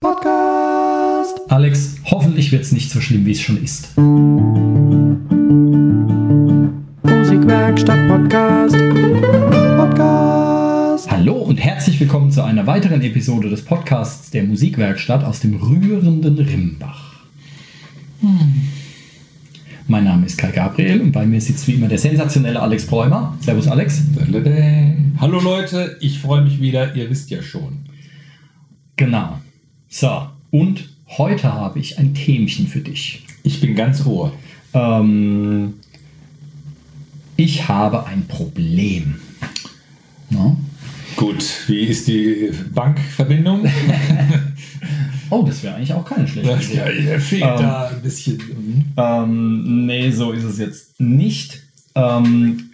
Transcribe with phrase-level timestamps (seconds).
[0.00, 1.40] Podcast.
[1.48, 3.98] Alex, hoffentlich wird es nicht so schlimm, wie es schon ist.
[7.02, 8.76] Musikwerkstatt Podcast.
[9.76, 11.10] Podcast.
[11.10, 16.38] Hallo und herzlich willkommen zu einer weiteren Episode des Podcasts der Musikwerkstatt aus dem rührenden
[16.38, 17.24] Rimbach.
[18.20, 18.68] Hm.
[19.88, 23.36] Mein Name ist Kai Gabriel und bei mir sitzt wie immer der sensationelle Alex Bräumer.
[23.40, 24.02] Servus Alex.
[25.20, 27.78] Hallo Leute, ich freue mich wieder, ihr wisst ja schon.
[28.94, 29.40] Genau.
[29.88, 33.22] So, und heute habe ich ein Themchen für dich.
[33.42, 34.32] Ich bin ganz ohr.
[34.74, 35.74] Ähm,
[37.36, 39.16] ich habe ein Problem.
[40.28, 40.58] No?
[41.16, 43.66] Gut, wie ist die Bankverbindung?
[45.30, 47.10] oh, das wäre eigentlich auch keine schlechte Idee.
[47.10, 48.92] Ja, fehlt ähm, da ein bisschen.
[48.96, 51.62] Ähm, nee, so ist es jetzt nicht.
[51.94, 52.70] Ähm,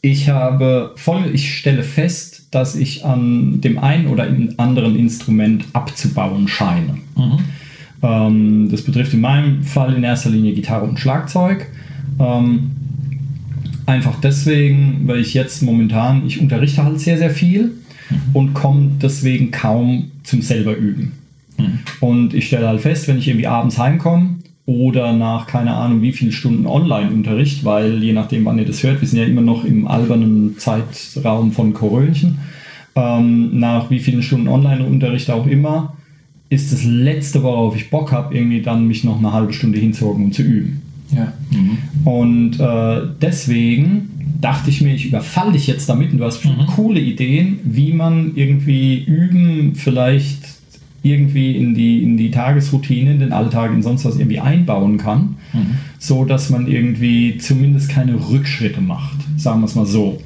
[0.00, 6.48] ich habe voll, ich stelle fest, dass ich an dem einen oder anderen Instrument abzubauen
[6.48, 6.98] scheine.
[7.16, 7.38] Mhm.
[8.02, 11.66] Ähm, das betrifft in meinem Fall in erster Linie Gitarre und Schlagzeug.
[12.18, 12.70] Ähm,
[13.86, 17.64] einfach deswegen, weil ich jetzt momentan, ich unterrichte halt sehr, sehr viel
[18.10, 18.16] mhm.
[18.32, 21.12] und komme deswegen kaum zum selber üben.
[21.58, 21.78] Mhm.
[22.00, 26.12] Und ich stelle halt fest, wenn ich irgendwie abends heimkomme, oder nach keine Ahnung wie
[26.12, 29.64] viele Stunden Online-Unterricht, weil je nachdem, wann ihr das hört, wir sind ja immer noch
[29.64, 32.38] im albernen Zeitraum von Korölchen,
[32.94, 35.96] ähm, nach wie vielen Stunden Online-Unterricht auch immer,
[36.50, 40.24] ist das letzte, worauf ich Bock habe, irgendwie dann mich noch eine halbe Stunde hinzuhocken
[40.26, 40.82] und zu üben.
[41.14, 41.32] Ja.
[41.50, 41.78] Mhm.
[42.04, 46.66] Und äh, deswegen dachte ich mir, ich überfalle dich jetzt damit und du hast mhm.
[46.74, 50.39] coole Ideen, wie man irgendwie üben vielleicht
[51.02, 55.36] irgendwie in die, in die Tagesroutine, in den Alltag, in sonst was irgendwie einbauen kann,
[55.52, 55.76] mhm.
[55.98, 60.20] so dass man irgendwie zumindest keine Rückschritte macht, sagen wir es mal so.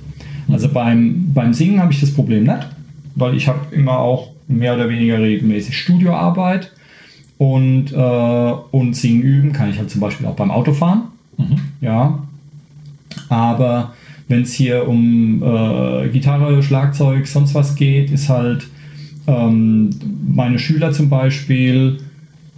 [0.49, 0.55] Mhm.
[0.55, 2.67] Also beim, beim Singen habe ich das Problem nicht,
[3.15, 6.73] weil ich habe immer auch mehr oder weniger regelmäßig Studioarbeit
[7.39, 11.03] und, äh, und Singen üben kann ich halt zum Beispiel auch beim Autofahren.
[11.37, 11.57] Mhm.
[11.81, 12.19] Ja.
[13.29, 13.95] Aber
[14.29, 18.67] wenn es hier um äh, Gitarre, Schlagzeug, sonst was geht, ist halt
[19.27, 19.91] ähm,
[20.27, 21.99] meine Schüler zum Beispiel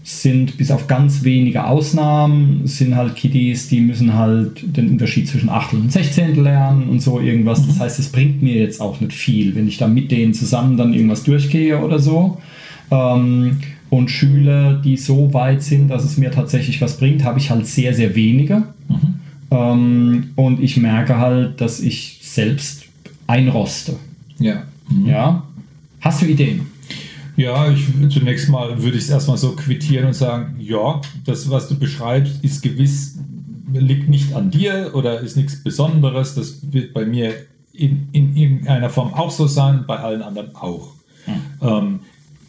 [0.06, 5.49] sind bis auf ganz wenige Ausnahmen, sind halt Kiddies, die müssen halt den Unterschied zwischen
[5.49, 7.66] Achtel und Sechzehntel lernen und so irgendwas.
[7.66, 7.81] Das mhm.
[7.81, 10.94] heißt, es bringt mir jetzt auch nicht viel, wenn ich da mit denen zusammen dann
[10.94, 12.38] irgendwas durchgehe oder so.
[12.93, 13.56] Ähm,
[13.91, 17.66] und Schüler, die so weit sind, dass es mir tatsächlich was bringt, habe ich halt
[17.66, 18.62] sehr, sehr wenige.
[18.88, 19.15] Mhm.
[19.50, 22.84] Ähm, und ich merke halt, dass ich selbst
[23.27, 23.97] einroste.
[24.38, 24.62] Ja.
[24.88, 25.06] Mhm.
[25.06, 25.46] Ja.
[26.01, 26.67] Hast du Ideen?
[27.37, 31.69] Ja, ich, zunächst mal würde ich es erstmal so quittieren und sagen, ja, das, was
[31.69, 33.19] du beschreibst, ist gewiss,
[33.73, 36.34] liegt nicht an dir oder ist nichts Besonderes.
[36.34, 37.34] Das wird bei mir
[37.73, 40.95] in, in irgendeiner Form auch so sein, bei allen anderen auch.
[41.25, 41.34] Hm.
[41.61, 42.01] Ähm,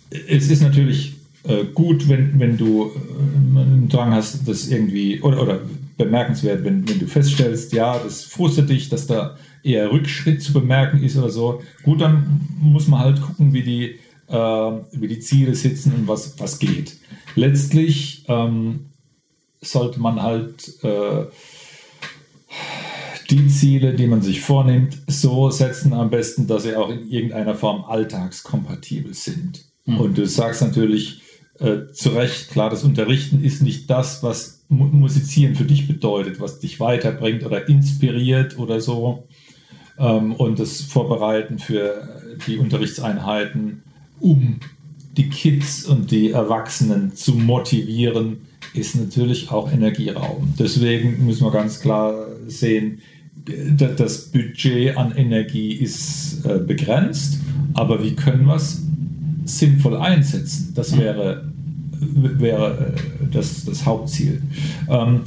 [0.09, 5.41] es ist natürlich äh, gut, wenn, wenn du äh, einen Drang hast, das irgendwie, oder,
[5.41, 5.59] oder
[5.97, 9.35] bemerkenswert, wenn, wenn du feststellst, ja, das frustet dich, dass da
[9.67, 11.61] eher Rückschritt zu bemerken ist oder so.
[11.83, 16.39] Gut, dann muss man halt gucken, wie die, äh, wie die Ziele sitzen und was,
[16.39, 16.97] was geht.
[17.35, 18.87] Letztlich ähm,
[19.61, 21.25] sollte man halt äh,
[23.29, 27.55] die Ziele, die man sich vornimmt, so setzen am besten, dass sie auch in irgendeiner
[27.55, 29.65] Form alltagskompatibel sind.
[29.85, 29.99] Mhm.
[29.99, 31.21] Und du sagst natürlich
[31.59, 36.59] äh, zu Recht, klar, das Unterrichten ist nicht das, was Musizieren für dich bedeutet, was
[36.59, 39.27] dich weiterbringt oder inspiriert oder so
[39.99, 43.83] ähm, und das Vorbereiten für die Unterrichtseinheiten,
[44.19, 44.59] um
[45.15, 48.37] die Kids und die Erwachsenen zu motivieren,
[48.73, 50.53] ist natürlich auch Energieraum.
[50.59, 52.99] Deswegen müssen wir ganz klar sehen,
[53.77, 57.39] das Budget an Energie ist äh, begrenzt,
[57.73, 58.83] aber wie können wir es
[59.45, 60.73] sinnvoll einsetzen?
[60.75, 61.49] Das wäre,
[62.01, 64.41] wäre äh, das, das Hauptziel.
[64.89, 65.21] Ähm,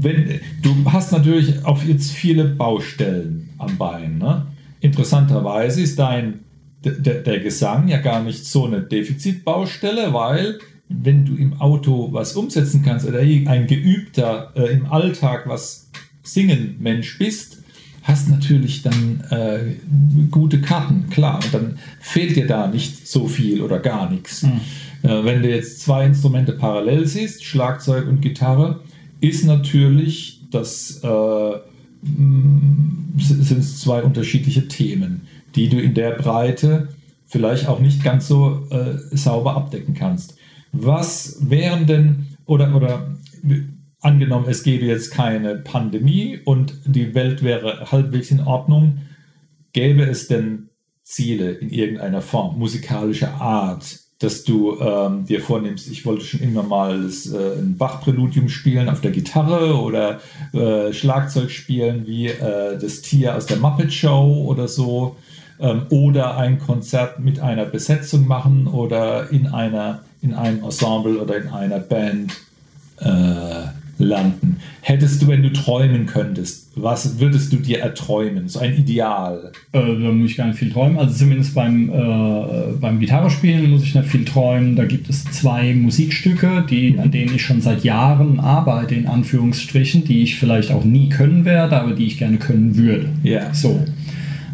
[0.00, 4.18] wenn, du hast natürlich auch jetzt viele Baustellen am Bein.
[4.18, 4.46] Ne?
[4.80, 6.40] Interessanterweise ist dein,
[6.84, 10.58] der, der Gesang ja gar nicht so eine Defizitbaustelle, weil
[10.88, 15.90] wenn du im Auto was umsetzen kannst oder ein geübter äh, im Alltag was
[16.22, 17.58] singen Mensch bist,
[18.02, 19.74] hast natürlich dann äh,
[20.30, 21.40] gute Karten, klar.
[21.44, 24.44] Und dann fehlt dir da nicht so viel oder gar nichts.
[24.44, 24.60] Mhm.
[25.02, 28.80] Äh, wenn du jetzt zwei Instrumente parallel siehst, Schlagzeug und Gitarre,
[29.20, 31.52] ist natürlich das äh,
[32.02, 35.22] sind es zwei unterschiedliche Themen,
[35.54, 36.88] die du in der Breite
[37.26, 40.36] vielleicht auch nicht ganz so äh, sauber abdecken kannst.
[40.72, 43.14] Was wären denn, oder, oder
[44.00, 49.00] angenommen, es gäbe jetzt keine Pandemie und die Welt wäre halbwegs in Ordnung,
[49.72, 50.68] gäbe es denn
[51.02, 56.64] Ziele in irgendeiner Form, musikalischer Art, dass du ähm, dir vornimmst, ich wollte schon immer
[56.64, 60.20] mal das, äh, ein Bach-Präludium spielen auf der Gitarre oder
[60.52, 65.16] äh, Schlagzeug spielen wie äh, das Tier aus der Muppet Show oder so.
[65.60, 71.36] Ähm, oder ein Konzert mit einer Besetzung machen oder in, einer, in einem Ensemble oder
[71.36, 72.32] in einer Band
[73.00, 74.56] äh, landen.
[74.80, 78.48] Hättest du, wenn du träumen könntest, was würdest du dir erträumen?
[78.48, 79.52] So ein Ideal?
[79.72, 80.98] Äh, da muss ich gar nicht viel träumen.
[80.98, 84.76] Also zumindest beim, äh, beim Gitarrespielen muss ich nicht viel träumen.
[84.76, 90.04] Da gibt es zwei Musikstücke, die, an denen ich schon seit Jahren arbeite, in Anführungsstrichen,
[90.04, 93.08] die ich vielleicht auch nie können werde, aber die ich gerne können würde.
[93.22, 93.40] Ja.
[93.40, 93.54] Yeah.
[93.54, 93.84] So.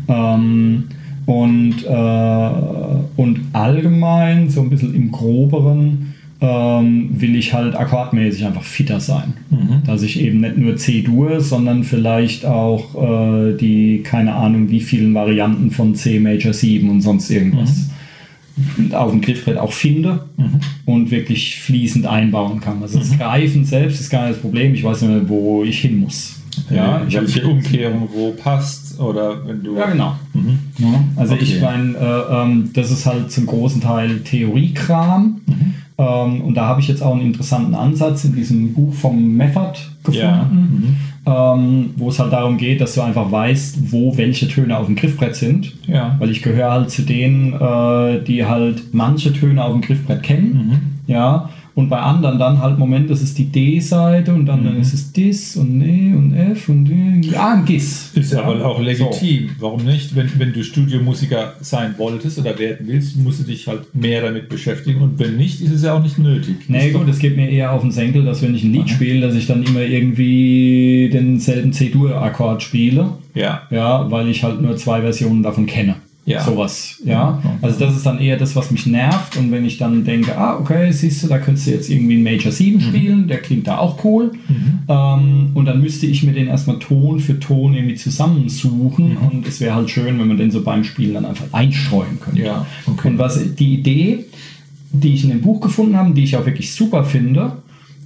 [0.08, 0.84] Ähm,
[1.26, 6.13] und, äh, und allgemein, so ein bisschen im Groberen,
[6.44, 9.32] ähm, will ich halt akkordmäßig einfach fitter sein.
[9.50, 9.82] Mhm.
[9.86, 15.14] Dass ich eben nicht nur C-Dur, sondern vielleicht auch äh, die, keine Ahnung, wie vielen
[15.14, 17.88] Varianten von C Major 7 und sonst irgendwas
[18.76, 18.92] mhm.
[18.92, 20.60] auf dem Griffbrett auch finde mhm.
[20.84, 22.82] und wirklich fließend einbauen kann.
[22.82, 23.18] Also das mhm.
[23.18, 24.74] Greifen selbst ist gar nicht das Problem.
[24.74, 26.40] Ich weiß nicht mehr, wo ich hin muss.
[26.70, 29.76] Ja, ich welche Umkehrung wo passt oder wenn du.
[29.76, 30.14] Ja, genau.
[30.34, 30.58] Mhm.
[30.78, 31.42] Ja, also okay.
[31.42, 35.40] ich meine, äh, ähm, das ist halt zum großen Teil Theoriekram.
[35.46, 35.74] Mhm.
[35.96, 39.72] Ähm, und da habe ich jetzt auch einen interessanten Ansatz in diesem Buch vom Method
[40.02, 40.44] gefunden, ja.
[40.50, 40.96] mhm.
[41.26, 44.96] ähm, wo es halt darum geht, dass du einfach weißt, wo welche Töne auf dem
[44.96, 45.72] Griffbrett sind.
[45.86, 46.16] Ja.
[46.18, 50.52] Weil ich gehöre halt zu denen, äh, die halt manche Töne auf dem Griffbrett kennen.
[51.06, 51.12] Mhm.
[51.12, 54.66] Ja und bei anderen dann halt, Moment, das ist die D-Seite und dann, mhm.
[54.66, 57.28] dann ist es Dis und E und F und D.
[57.28, 58.12] Ja, ein Gis.
[58.14, 58.44] Ist ja.
[58.44, 59.48] aber auch legitim.
[59.48, 59.62] So.
[59.62, 60.14] Warum nicht?
[60.14, 64.48] Wenn, wenn du Studiomusiker sein wolltest oder werden willst, musst du dich halt mehr damit
[64.48, 65.00] beschäftigen.
[65.00, 66.56] Und wenn nicht, ist es ja auch nicht nötig.
[66.68, 69.26] Nee, gut, es geht mir eher auf den Senkel, dass wenn ich ein Lied spiele,
[69.26, 73.14] dass ich dann immer irgendwie denselben C-Dur-Akkord spiele.
[73.34, 73.62] Ja.
[73.70, 75.96] Ja, weil ich halt nur zwei Versionen davon kenne.
[76.26, 76.42] Ja.
[76.42, 77.42] Sowas, ja.
[77.60, 79.36] Also das ist dann eher das, was mich nervt.
[79.36, 82.22] Und wenn ich dann denke, ah, okay, siehst du, da könntest du jetzt irgendwie einen
[82.22, 82.80] Major 7 mhm.
[82.80, 84.32] spielen, der klingt da auch cool.
[84.48, 84.78] Mhm.
[84.88, 89.10] Ähm, und dann müsste ich mir den erstmal Ton für Ton irgendwie zusammensuchen.
[89.10, 89.16] Mhm.
[89.18, 92.42] Und es wäre halt schön, wenn man den so beim Spielen dann einfach einstreuen könnte.
[92.42, 93.08] Ja, okay.
[93.08, 94.24] Und was die Idee,
[94.92, 97.58] die ich in dem Buch gefunden habe, die ich auch wirklich super finde,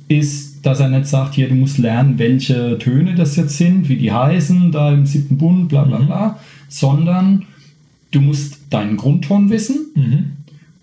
[0.08, 3.96] ist, dass er nicht sagt, hier, du musst lernen, welche Töne das jetzt sind, wie
[3.96, 6.06] die heißen, da im siebten Bund, bla bla mhm.
[6.06, 6.38] bla,
[6.68, 7.44] sondern
[8.10, 10.24] du musst deinen Grundton wissen mhm.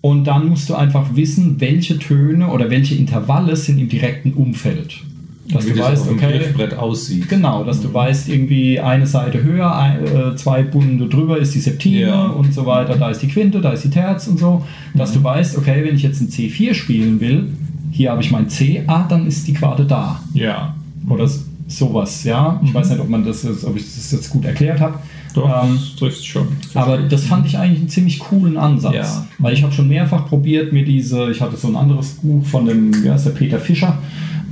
[0.00, 5.00] und dann musst du einfach wissen, welche Töne oder welche Intervalle sind im direkten Umfeld.
[5.48, 7.28] Dass Wie du das weißt, okay, Griffbrett aussieht.
[7.28, 7.82] Genau, dass mhm.
[7.82, 12.26] du weißt, irgendwie eine Seite höher, ein, äh, zwei Bunde drüber ist die Septime ja.
[12.26, 14.64] und so weiter, da ist die Quinte, da ist die Terz und so.
[14.94, 15.18] Dass mhm.
[15.18, 17.52] du weißt, okay, wenn ich jetzt ein C4 spielen will,
[17.92, 20.20] hier habe ich mein C, ah, dann ist die Quarte da.
[20.34, 20.74] Ja.
[21.08, 21.30] Oder
[21.68, 22.60] sowas, ja.
[22.64, 22.74] Ich mhm.
[22.74, 24.98] weiß nicht, ob man das, ob ich das jetzt gut erklärt habe.
[25.36, 26.48] Doch, ähm, das trifft schon.
[26.74, 28.94] Aber das fand ich eigentlich einen ziemlich coolen Ansatz.
[28.94, 29.26] Ja.
[29.38, 32.64] Weil ich habe schon mehrfach probiert, mir diese, ich hatte so ein anderes Buch von
[32.64, 33.98] dem, wie heißt der, Peter Fischer,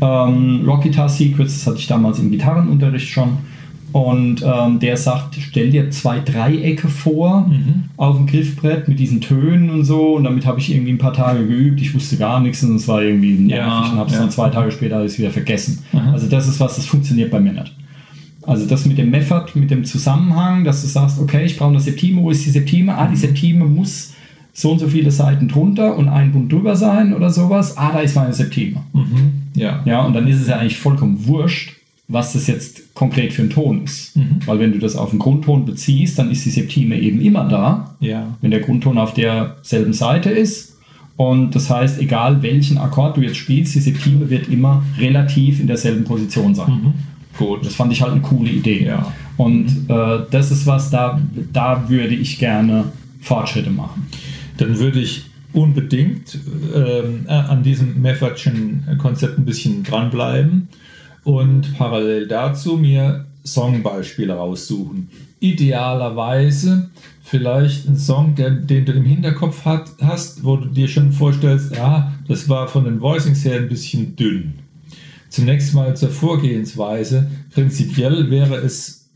[0.02, 3.38] ähm, Rock Guitar Secrets, das hatte ich damals im Gitarrenunterricht schon.
[3.92, 7.84] Und ähm, der sagt, stell dir zwei Dreiecke vor mhm.
[7.96, 10.16] auf dem Griffbrett mit diesen Tönen und so.
[10.16, 11.80] Und damit habe ich irgendwie ein paar Tage geübt.
[11.80, 14.22] Ich wusste gar nichts und es war irgendwie nervig ja, und habe es ja.
[14.22, 15.78] dann zwei Tage später alles wieder vergessen.
[15.92, 15.98] Mhm.
[16.12, 17.72] Also das ist was, das funktioniert bei mir nicht.
[18.46, 21.80] Also das mit dem Method, mit dem Zusammenhang, dass du sagst, okay, ich brauche eine
[21.80, 22.94] Septime, wo ist die Septime?
[22.94, 24.12] Ah, die Septime muss
[24.52, 27.76] so und so viele Seiten drunter und ein Bund drüber sein oder sowas.
[27.76, 28.80] Ah, da ist meine Septime.
[28.92, 29.32] Mhm.
[29.54, 29.82] Ja.
[29.84, 31.74] ja, und dann ist es ja eigentlich vollkommen wurscht,
[32.06, 34.16] was das jetzt konkret für ein Ton ist.
[34.16, 34.38] Mhm.
[34.46, 37.96] Weil wenn du das auf den Grundton beziehst, dann ist die Septime eben immer da,
[38.00, 38.36] ja.
[38.40, 40.76] wenn der Grundton auf derselben Seite ist.
[41.16, 45.66] Und das heißt, egal welchen Akkord du jetzt spielst, die Septime wird immer relativ in
[45.66, 46.70] derselben Position sein.
[46.70, 46.92] Mhm.
[47.38, 47.64] Gut.
[47.64, 48.84] Das fand ich halt eine coole Idee.
[48.86, 49.12] Ja.
[49.36, 51.20] Und äh, das ist was, da,
[51.52, 54.06] da würde ich gerne Fortschritte machen.
[54.58, 56.38] Dann würde ich unbedingt
[56.74, 60.68] ähm, äh, an diesem Meffertschen Konzept ein bisschen dranbleiben
[61.22, 65.08] und parallel dazu mir Songbeispiele raussuchen.
[65.40, 66.90] Idealerweise
[67.22, 71.74] vielleicht ein Song, der, den du im Hinterkopf hat, hast, wo du dir schon vorstellst,
[71.74, 74.63] ja, das war von den Voicings her ein bisschen dünn.
[75.34, 77.28] Zunächst mal zur Vorgehensweise.
[77.50, 79.10] Prinzipiell wäre es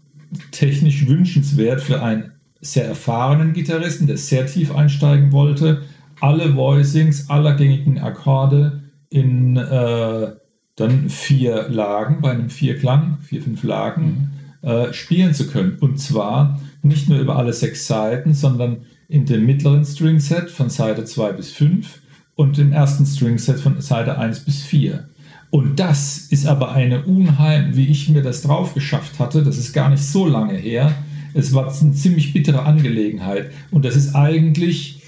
[0.51, 5.83] technisch wünschenswert für einen sehr erfahrenen Gitarristen, der sehr tief einsteigen wollte,
[6.19, 10.33] alle Voicings aller gängigen Akkorde in äh,
[10.75, 14.69] dann vier Lagen, bei einem Vierklang, vier, fünf Lagen, mhm.
[14.69, 15.79] äh, spielen zu können.
[15.79, 21.05] Und zwar nicht nur über alle sechs Seiten, sondern in dem mittleren Stringset von Seite
[21.05, 22.01] 2 bis 5
[22.35, 25.09] und dem ersten Stringset von Seite 1 bis 4.
[25.50, 29.73] Und das ist aber eine unheim, wie ich mir das drauf geschafft hatte, das ist
[29.73, 30.93] gar nicht so lange her.
[31.35, 33.50] Es war eine ziemlich bittere Angelegenheit.
[33.71, 35.02] Und das ist eigentlich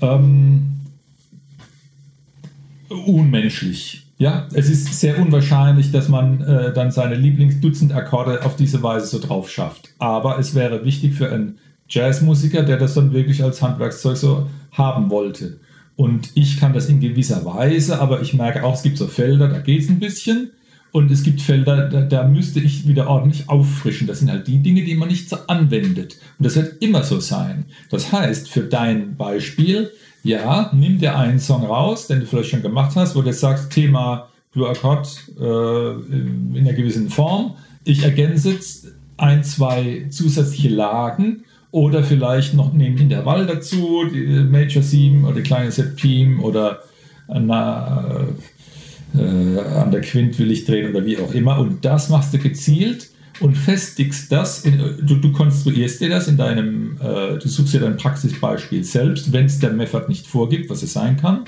[0.00, 0.80] ähm,
[2.88, 4.04] unmenschlich.
[4.18, 9.20] Ja, es ist sehr unwahrscheinlich, dass man äh, dann seine Lieblingsdutzend-Akkorde auf diese Weise so
[9.20, 9.94] drauf schafft.
[9.98, 15.08] Aber es wäre wichtig für einen Jazzmusiker, der das dann wirklich als Handwerkszeug so haben
[15.10, 15.60] wollte.
[15.98, 19.48] Und ich kann das in gewisser Weise, aber ich merke auch, es gibt so Felder,
[19.48, 20.52] da geht es ein bisschen.
[20.92, 24.06] Und es gibt Felder, da, da, müsste ich wieder ordentlich auffrischen.
[24.06, 26.16] Das sind halt die Dinge, die man nicht so anwendet.
[26.38, 27.64] Und das wird immer so sein.
[27.90, 29.90] Das heißt, für dein Beispiel,
[30.22, 33.70] ja, nimm dir einen Song raus, den du vielleicht schon gemacht hast, wo du sagst,
[33.70, 37.56] Thema Blue Accord äh, in einer gewissen Form.
[37.82, 38.86] Ich ergänze jetzt
[39.16, 45.70] ein, zwei zusätzliche Lagen oder vielleicht noch einen Intervall dazu, die Major 7 oder kleine
[45.70, 46.82] Septim oder
[47.28, 48.28] eine,
[49.14, 51.58] äh, an der Quint will ich drehen oder wie auch immer.
[51.58, 53.10] Und das machst du gezielt
[53.40, 57.80] und festigst das, in, du, du, konstruierst dir das in deinem, äh, du suchst dir
[57.80, 61.44] dein Praxisbeispiel selbst, wenn es der Method nicht vorgibt, was es sein kann.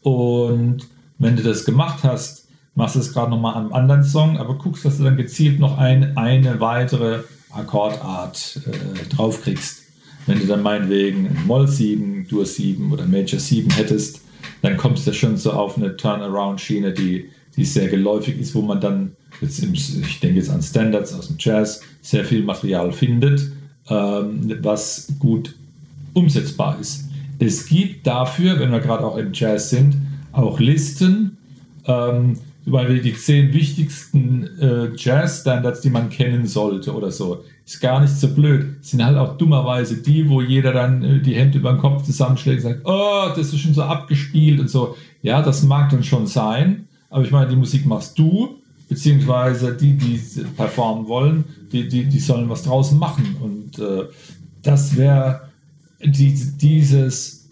[0.00, 0.88] Und
[1.18, 4.86] wenn du das gemacht hast, machst du es gerade nochmal einem anderen Song, aber guckst,
[4.86, 7.20] dass du dann gezielt noch ein, eine weitere
[7.52, 9.82] Akkordart äh, draufkriegst.
[10.26, 14.20] Wenn du dann meinetwegen Moll 7, Dur 7 oder Major 7 hättest,
[14.62, 18.80] dann kommst du schon so auf eine Turnaround-Schiene, die, die sehr geläufig ist, wo man
[18.80, 23.50] dann, jetzt im, ich denke jetzt an Standards aus dem Jazz, sehr viel Material findet,
[23.88, 25.54] ähm, was gut
[26.12, 27.04] umsetzbar ist.
[27.38, 29.96] Es gibt dafür, wenn wir gerade auch im Jazz sind,
[30.32, 31.38] auch Listen,
[31.86, 38.00] ähm, weil die zehn wichtigsten äh, Jazz-Standards, die man kennen sollte oder so, ist gar
[38.00, 38.84] nicht so blöd.
[38.84, 42.64] Sind halt auch dummerweise die, wo jeder dann äh, die Hände über den Kopf zusammenschlägt
[42.64, 44.96] und sagt, oh, das ist schon so abgespielt und so.
[45.22, 48.56] Ja, das mag dann schon sein, aber ich meine, die Musik machst du,
[48.88, 50.20] beziehungsweise die, die
[50.56, 53.36] performen wollen, die, die, die sollen was draußen machen.
[53.40, 54.04] Und äh,
[54.62, 55.48] das wäre
[56.04, 57.48] die, dieses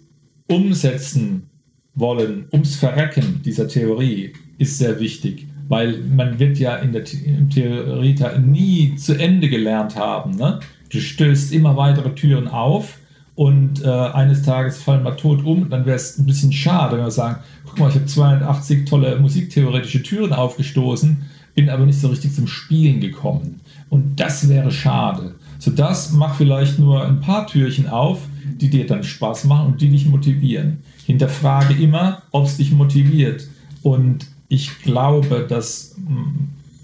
[0.47, 1.49] Umsetzen
[1.95, 7.49] wollen, ums Verrecken dieser Theorie ist sehr wichtig, weil man wird ja in der im
[7.49, 10.35] Theorie nie zu Ende gelernt haben.
[10.35, 10.59] Ne?
[10.89, 12.99] Du stößt immer weitere Türen auf
[13.35, 15.69] und äh, eines Tages fallen wir tot um.
[15.69, 19.17] Dann wäre es ein bisschen schade, wenn wir sagen, guck mal, ich habe 82 tolle
[19.19, 21.17] musiktheoretische Türen aufgestoßen,
[21.55, 23.61] bin aber nicht so richtig zum Spielen gekommen.
[23.89, 25.35] Und das wäre schade.
[25.57, 28.19] So das mach vielleicht nur ein paar Türchen auf,
[28.59, 30.79] die dir dann Spaß machen und die dich motivieren.
[31.05, 33.47] Hinterfrage immer, ob es dich motiviert.
[33.81, 35.95] Und ich glaube, dass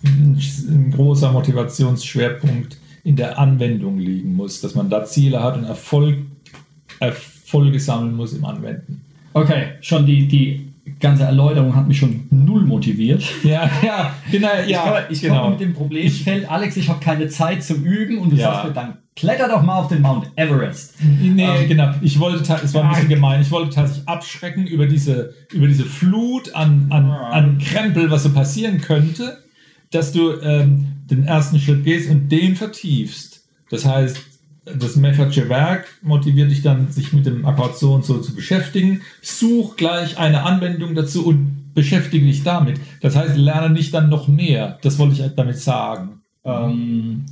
[0.04, 6.20] ein großer Motivationsschwerpunkt in der Anwendung liegen muss, dass man da Ziele hat und Erfolg,
[7.00, 9.02] Erfolge sammeln muss im Anwenden.
[9.34, 10.65] Okay, schon die, die
[11.00, 13.24] ganze Erläuterung hat mich schon null motiviert.
[13.44, 14.50] Ja, ja, genau.
[14.68, 15.50] Ja, ich komme, genau.
[15.52, 18.52] mit dem Problemfeld, Alex, ich habe keine Zeit zum Üben und du ja.
[18.52, 20.96] sagst mir dann, kletter doch mal auf den Mount Everest.
[21.02, 21.94] Nee, ähm, genau.
[22.02, 25.86] Ich wollte, es war ein bisschen gemein, ich wollte tatsächlich abschrecken über diese, über diese
[25.86, 29.38] Flut an, an, an Krempel, was so passieren könnte,
[29.92, 33.46] dass du ähm, den ersten Schritt gehst und den vertiefst.
[33.70, 34.18] Das heißt,
[34.66, 39.02] das Meffertsche Werk motiviert dich dann, sich mit dem Akkord so und so zu beschäftigen.
[39.22, 42.80] Such gleich eine Anwendung dazu und beschäftige dich damit.
[43.02, 44.80] Das heißt, lerne nicht dann noch mehr.
[44.82, 46.22] Das wollte ich damit sagen.
[46.44, 47.26] Ähm,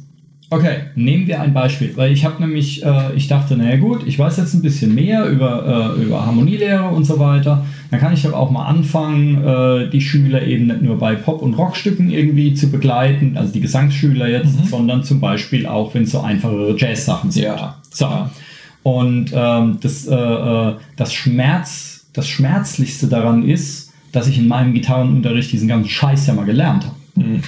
[0.54, 4.20] Okay, nehmen wir ein Beispiel, weil ich habe nämlich, äh, ich dachte, naja gut, ich
[4.20, 7.66] weiß jetzt ein bisschen mehr über, äh, über Harmonielehre und so weiter.
[7.90, 11.42] Dann kann ich doch auch mal anfangen, äh, die Schüler eben nicht nur bei Pop-
[11.42, 14.66] und Rockstücken irgendwie zu begleiten, also die Gesangsschüler jetzt, mhm.
[14.66, 17.46] sondern zum Beispiel auch, wenn es so einfachere Jazz-Sachen sind.
[17.46, 17.78] Ja.
[17.90, 18.08] So.
[18.84, 24.76] Und ähm, das, äh, äh, das Schmerz, das Schmerzlichste daran ist, dass ich in meinem
[24.76, 26.96] Gitarrenunterricht diesen ganzen Scheiß ja mal gelernt habe.
[27.16, 27.42] Mhm.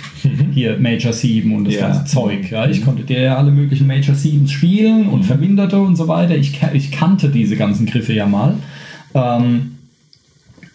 [0.54, 1.88] Hier Major 7 und das ja.
[1.88, 2.52] ganze Zeug.
[2.52, 2.68] Ja.
[2.68, 5.24] Ich konnte dir ja alle möglichen Major 7s spielen und mhm.
[5.24, 6.36] Verminderte und so weiter.
[6.36, 8.58] Ich, ich kannte diese ganzen Griffe ja mal.
[9.14, 9.78] Ähm,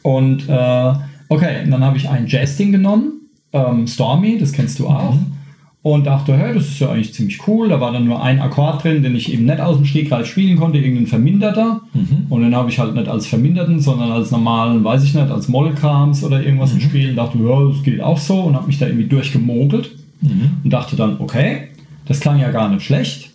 [0.02, 0.92] und äh,
[1.28, 3.12] okay, und dann habe ich ein Jazz-Ding genommen,
[3.52, 5.14] ähm, Stormy, das kennst du auch.
[5.14, 5.39] Mhm
[5.82, 7.70] und dachte, hey, das ist ja eigentlich ziemlich cool.
[7.70, 10.58] Da war dann nur ein Akkord drin, den ich eben nicht aus dem Stegreif spielen
[10.58, 11.80] konnte, irgendein Verminderter.
[11.94, 12.26] Mhm.
[12.28, 15.48] Und den habe ich halt nicht als Verminderten, sondern als normalen, weiß ich nicht, als
[15.48, 16.78] Mollkrams oder irgendwas mhm.
[16.78, 17.10] gespielt.
[17.10, 20.50] Und dachte, ja, das geht auch so und habe mich da irgendwie durchgemogelt mhm.
[20.64, 21.68] und dachte dann, okay,
[22.04, 23.30] das klang ja gar nicht schlecht.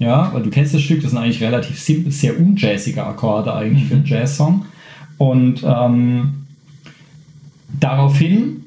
[0.00, 3.84] Ja, weil du kennst das Stück, das sind eigentlich relativ simpel, sehr unjazzige Akkorde eigentlich
[3.84, 4.08] für einen mhm.
[4.08, 4.64] Jazzsong.
[5.16, 6.46] Und ähm,
[7.78, 8.63] daraufhin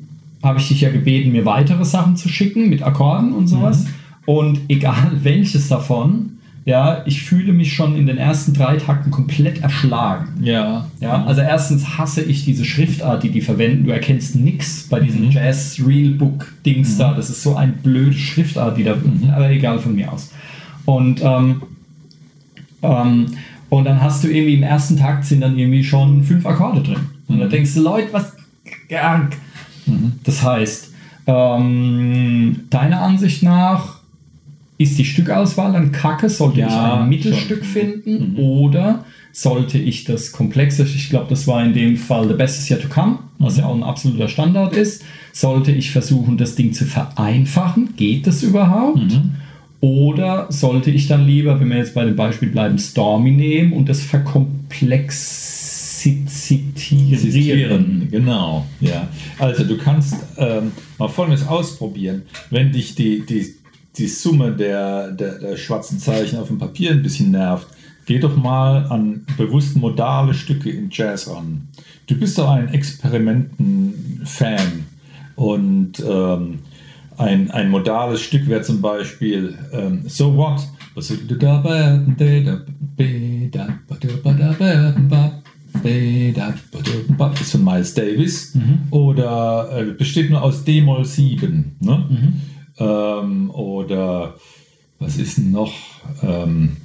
[0.48, 3.84] habe ich dich ja gebeten, mir weitere Sachen zu schicken mit Akkorden und sowas.
[3.84, 3.89] Mhm.
[4.25, 6.32] Und egal welches davon,
[6.66, 10.44] ja, ich fühle mich schon in den ersten drei Takten komplett erschlagen.
[10.44, 10.88] Ja.
[11.00, 13.86] Ja, also erstens hasse ich diese Schriftart, die die verwenden.
[13.86, 15.32] Du erkennst nichts bei diesem mhm.
[15.32, 17.00] Jazz Real Book Dings mhm.
[17.00, 17.13] da.
[17.13, 19.30] Das ist so eine blöde Schriftart, die da, mhm.
[19.34, 20.32] aber egal von mir aus.
[20.84, 21.62] Und ähm,
[22.82, 23.27] ähm,
[23.70, 27.00] und dann hast du irgendwie im ersten Takt sind dann irgendwie schon fünf Akkorde drin.
[27.27, 28.34] Und da denkst du, Leute, was.
[28.89, 29.30] Ja.
[30.24, 30.91] Das heißt,
[31.27, 33.98] ähm, deiner Ansicht nach
[34.77, 36.29] ist die Stückauswahl dann kacke?
[36.29, 37.74] Sollte Ja, ich ein Mittelstück schon.
[37.74, 38.36] finden?
[38.38, 42.70] Oder sollte ich das komplexe, ich glaube, das war in dem Fall The Best is
[42.70, 45.03] Yet to Come, was ja auch ein absoluter Standard ist,
[45.34, 47.89] sollte ich versuchen, das Ding zu vereinfachen?
[47.98, 49.20] Geht das überhaupt?
[49.79, 53.89] Oder sollte ich dann lieber, wenn wir jetzt bei dem Beispiel bleiben, Stormy nehmen und
[53.89, 54.01] das
[55.98, 57.13] verkomplexitieren?
[57.13, 58.66] Existieren, genau.
[58.80, 59.08] Ja.
[59.39, 62.24] Also du kannst ähm, mal Folgendes ausprobieren.
[62.50, 63.56] Wenn dich die, die,
[63.98, 67.68] die Summe der, der, der schwarzen Zeichen auf dem Papier ein bisschen nervt,
[68.06, 71.68] geh doch mal an bewusst modale Stücke im Jazz ran.
[72.08, 74.86] Du bist doch ein Experimenten-Fan
[75.36, 76.60] und ähm,
[77.18, 80.62] ein, ein modales Stück wäre zum Beispiel ähm, So What?
[87.41, 88.53] Ist von Miles Davis
[88.91, 91.75] oder äh, besteht nur aus D-Moll 7.
[91.79, 92.34] Ne?
[92.79, 94.36] Ähm, oder
[95.00, 95.74] was ist denn noch?
[96.24, 96.77] Ähm,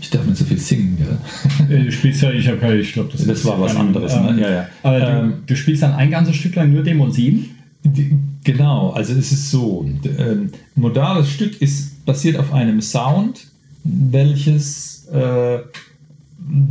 [0.00, 1.76] ich darf nicht so viel singen, gell?
[1.80, 4.36] Äh, Du spielst ja, ich keine, ich glaube, das, Das war was anderes, ne?
[4.40, 4.66] Ja, ja.
[4.82, 7.46] Aber du, Ähm, du spielst dann ein ganzes Stück lang nur Dämon 7?
[7.84, 12.82] Die- Genau, also es ist so, d- ähm, ein modales Stück ist basiert auf einem
[12.82, 13.46] Sound,
[13.84, 15.60] welches äh,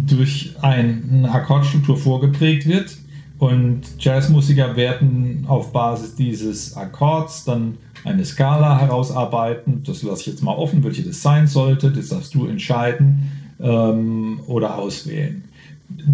[0.07, 2.97] durch ein, eine Akkordstruktur vorgeprägt wird
[3.39, 9.83] und Jazzmusiker werden auf Basis dieses Akkords dann eine Skala herausarbeiten.
[9.85, 11.91] Das lasse ich jetzt mal offen, welche das sein sollte.
[11.91, 15.43] Das darfst du entscheiden ähm, oder auswählen.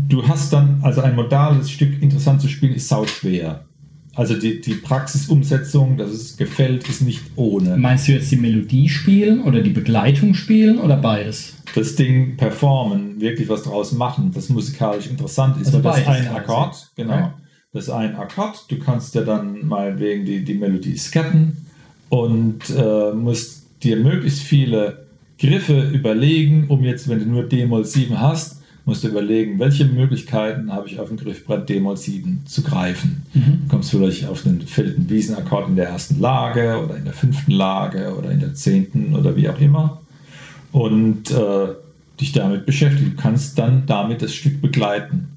[0.07, 3.63] Du hast dann, also ein modales Stück interessant zu spielen, ist sauschwer.
[4.15, 7.77] Also die, die Praxisumsetzung, dass es gefällt, ist nicht ohne.
[7.77, 11.53] Meinst du jetzt die Melodie spielen oder die Begleitung spielen oder beides?
[11.75, 15.67] Das Ding performen, wirklich was draus machen, das musikalisch interessant ist.
[15.67, 16.27] Also das ist ein.
[16.27, 17.13] Akkord, genau.
[17.13, 17.29] Okay.
[17.71, 18.65] Das ist ein Akkord.
[18.69, 21.65] Du kannst ja dann meinetwegen die, die Melodie scatten
[22.09, 25.05] und äh, musst dir möglichst viele
[25.37, 30.73] Griffe überlegen, um jetzt, wenn du nur D-Moll 7 hast, musst du überlegen, welche Möglichkeiten
[30.73, 33.23] habe ich auf dem Griffbrett D-Moll 7 zu greifen.
[33.33, 37.51] Du kommst vielleicht auf den vierten Wiesenakkord in der ersten Lage oder in der fünften
[37.51, 39.98] Lage oder in der zehnten oder wie auch immer
[40.71, 41.67] und äh,
[42.19, 43.15] dich damit beschäftigen.
[43.15, 45.29] Du kannst dann damit das Stück begleiten.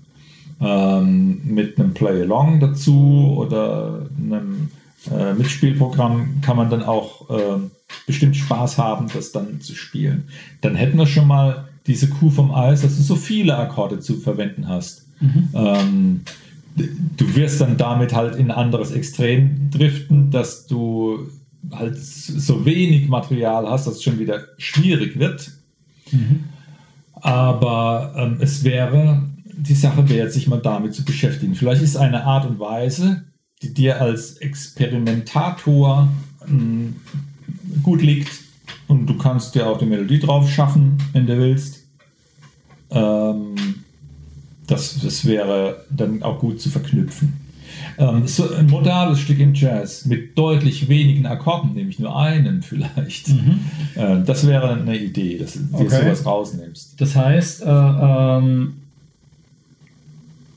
[0.61, 4.71] Ähm, mit einem Play-Along dazu oder einem
[5.11, 7.59] äh, Mitspielprogramm kann man dann auch äh,
[8.07, 10.25] bestimmt Spaß haben, das dann zu spielen.
[10.61, 14.19] Dann hätten wir schon mal diese Kuh vom Eis, dass du so viele Akkorde zu
[14.19, 15.05] verwenden hast.
[15.55, 16.23] Ähm,
[16.77, 21.29] du wirst dann damit halt in ein anderes Extrem driften, dass du
[21.71, 25.53] halt so wenig Material hast, dass es schon wieder schwierig wird.
[27.15, 31.55] Aber ähm, es wäre, die Sache wert, sich mal damit zu beschäftigen.
[31.55, 33.25] Vielleicht ist eine Art und Weise,
[33.63, 36.09] die dir als Experimentator
[36.49, 36.97] ähm,
[37.83, 38.43] gut liegt
[38.89, 41.85] und du kannst dir auch die Melodie drauf schaffen, wenn du willst.
[42.91, 43.55] Ähm,
[44.67, 47.42] das, das wäre dann auch gut zu verknüpfen.
[48.09, 53.29] Ähm, so ein modales Stück im Jazz mit deutlich wenigen Akkorden, nämlich nur einen vielleicht.
[53.95, 56.03] Äh, das wäre eine Idee, dass du Okay.
[56.03, 56.95] sowas rausnimmst.
[57.01, 58.75] Das heißt, äh, ähm,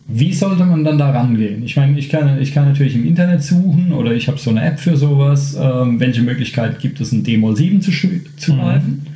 [0.07, 1.63] wie sollte man dann da rangehen?
[1.63, 4.63] Ich meine, ich kann, ich kann natürlich im Internet suchen oder ich habe so eine
[4.63, 5.57] App für sowas.
[5.59, 7.91] Ähm, welche Möglichkeit gibt es, ein D-Moll 7 zu,
[8.37, 9.07] zu greifen?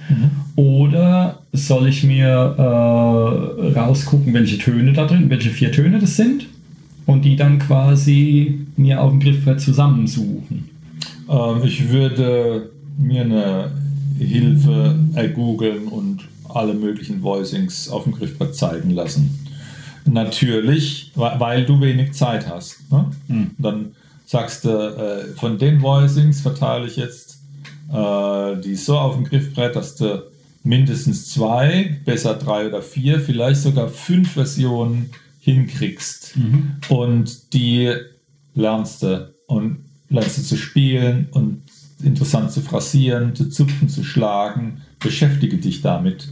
[0.56, 2.26] Oder soll ich mir
[2.58, 6.48] äh, rausgucken, welche Töne da drin, welche vier Töne das sind
[7.10, 10.70] und die dann quasi mir auf dem Griffbrett zusammensuchen?
[11.28, 13.72] Ähm, ich würde mir eine
[14.20, 19.40] Hilfe ergoogeln und alle möglichen Voicings auf dem Griffbrett zeigen lassen.
[20.06, 22.92] Natürlich, weil du wenig Zeit hast.
[22.92, 23.06] Ne?
[23.58, 23.92] Dann
[24.26, 27.40] sagst du, äh, von den Voicings verteile ich jetzt
[27.92, 30.24] äh, die so auf dem Griffbrett, dass du
[30.64, 36.36] mindestens zwei, besser drei oder vier, vielleicht sogar fünf Versionen hinkriegst.
[36.90, 37.94] Und die
[38.54, 41.62] lernst du und lernst du zu spielen und
[42.04, 44.82] interessant zu phrasieren, zu zupfen, zu schlagen.
[45.00, 46.28] Beschäftige dich damit.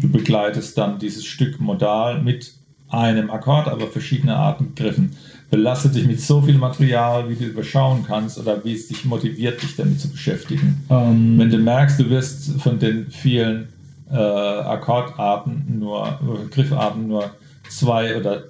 [0.00, 2.54] Du begleitest dann dieses Stück modal mit
[2.88, 5.12] einem Akkord, aber verschiedene Arten Griffen.
[5.50, 9.62] Belasse dich mit so viel Material, wie du überschauen kannst oder wie es dich motiviert,
[9.62, 10.84] dich damit zu beschäftigen.
[10.90, 13.68] Ähm, Wenn du merkst, du wirst von den vielen
[14.10, 16.18] äh, Akkordarten nur,
[16.50, 17.30] Griffarten nur
[17.68, 18.44] zwei oder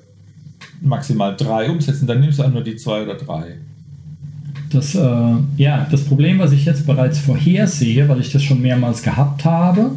[0.82, 3.56] maximal drei umsetzen, dann nimmst du auch nur die zwei oder drei.
[4.70, 9.02] Das, äh, ja, das Problem, was ich jetzt bereits vorhersehe, weil ich das schon mehrmals
[9.02, 9.92] gehabt habe,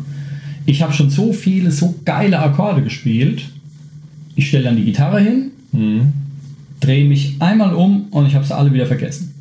[0.65, 3.43] ich habe schon so viele, so geile Akkorde gespielt.
[4.35, 6.13] Ich stelle dann die Gitarre hin, Mhm.
[6.79, 9.34] drehe mich einmal um und ich habe sie alle wieder vergessen.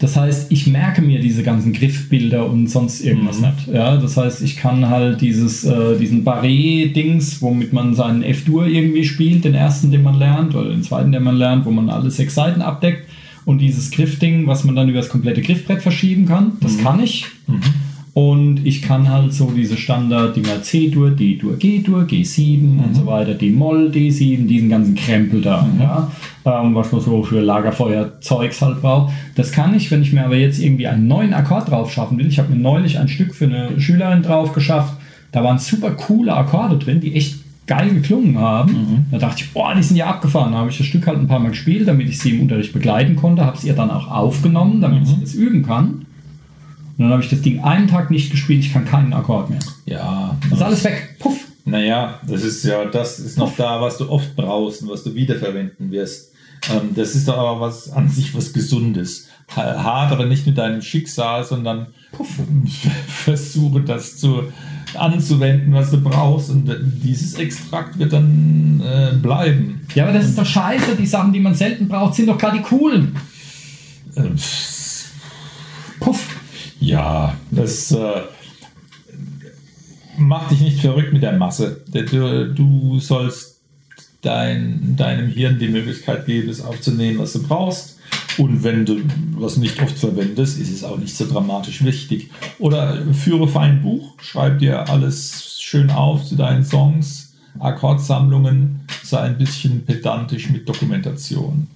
[0.00, 3.68] Das heißt, ich merke mir diese ganzen Griffbilder und sonst irgendwas nicht.
[3.72, 9.04] Ja, das heißt, ich kann halt dieses, äh, diesen Barré-Dings, womit man seinen F-Dur irgendwie
[9.04, 12.10] spielt, den ersten, den man lernt, oder den zweiten, den man lernt, wo man alle
[12.10, 13.08] sechs Seiten abdeckt.
[13.44, 17.26] Und dieses Griffding, was man dann über das komplette Griffbrett verschieben kann, das kann ich.
[18.14, 23.90] Und ich kann halt so diese Standard-Dinger C-Dur, D-Dur, G-Dur, G7 und so weiter, D-Moll,
[23.92, 26.08] D7, diesen ganzen Krempel da, ja,
[26.44, 29.12] ähm, was man so für Lagerfeuerzeugs halt braucht.
[29.34, 32.28] Das kann ich, wenn ich mir aber jetzt irgendwie einen neuen Akkord drauf schaffen will.
[32.28, 34.94] Ich habe mir neulich ein Stück für eine Schülerin drauf geschafft.
[35.32, 39.06] Da waren super coole Akkorde drin, die echt geil geklungen haben.
[39.10, 40.52] Da dachte ich, boah, die sind ja abgefahren.
[40.52, 42.72] Da habe ich das Stück halt ein paar Mal gespielt, damit ich sie im Unterricht
[42.72, 43.44] begleiten konnte.
[43.44, 46.03] Habe es ihr dann auch aufgenommen, damit sie das üben kann.
[46.96, 49.58] Und dann habe ich das Ding einen Tag nicht gespielt, ich kann keinen Akkord mehr.
[49.86, 50.36] Ja.
[50.48, 51.16] Das ist alles weg.
[51.18, 51.38] Puff.
[51.64, 55.14] Naja, das ist ja, das ist noch da, was du oft brauchst und was du
[55.14, 56.30] wiederverwenden wirst.
[56.70, 59.28] Ähm, das ist doch aber was an sich was Gesundes.
[59.56, 61.86] Ha- Hadere nicht mit deinem Schicksal, sondern
[63.08, 64.44] versuche das zu
[64.94, 66.70] anzuwenden, was du brauchst und
[67.02, 69.80] dieses Extrakt wird dann äh, bleiben.
[69.94, 70.96] Ja, aber das ist doch scheiße.
[70.96, 73.16] Die Sachen, die man selten braucht, sind doch gerade die coolen.
[74.16, 74.36] Ähm,
[76.00, 76.28] Puff.
[76.84, 78.22] Ja, das äh,
[80.18, 81.82] macht dich nicht verrückt mit der Masse.
[81.88, 83.60] Du, du sollst
[84.20, 87.98] dein, deinem Hirn die Möglichkeit geben, es aufzunehmen, was du brauchst.
[88.36, 89.00] Und wenn du
[89.36, 92.30] was nicht oft verwendest, ist es auch nicht so dramatisch wichtig.
[92.58, 99.38] Oder führe fein Buch, schreib dir alles schön auf zu deinen Songs, Akkordsammlungen, sei ein
[99.38, 101.68] bisschen pedantisch mit Dokumentation.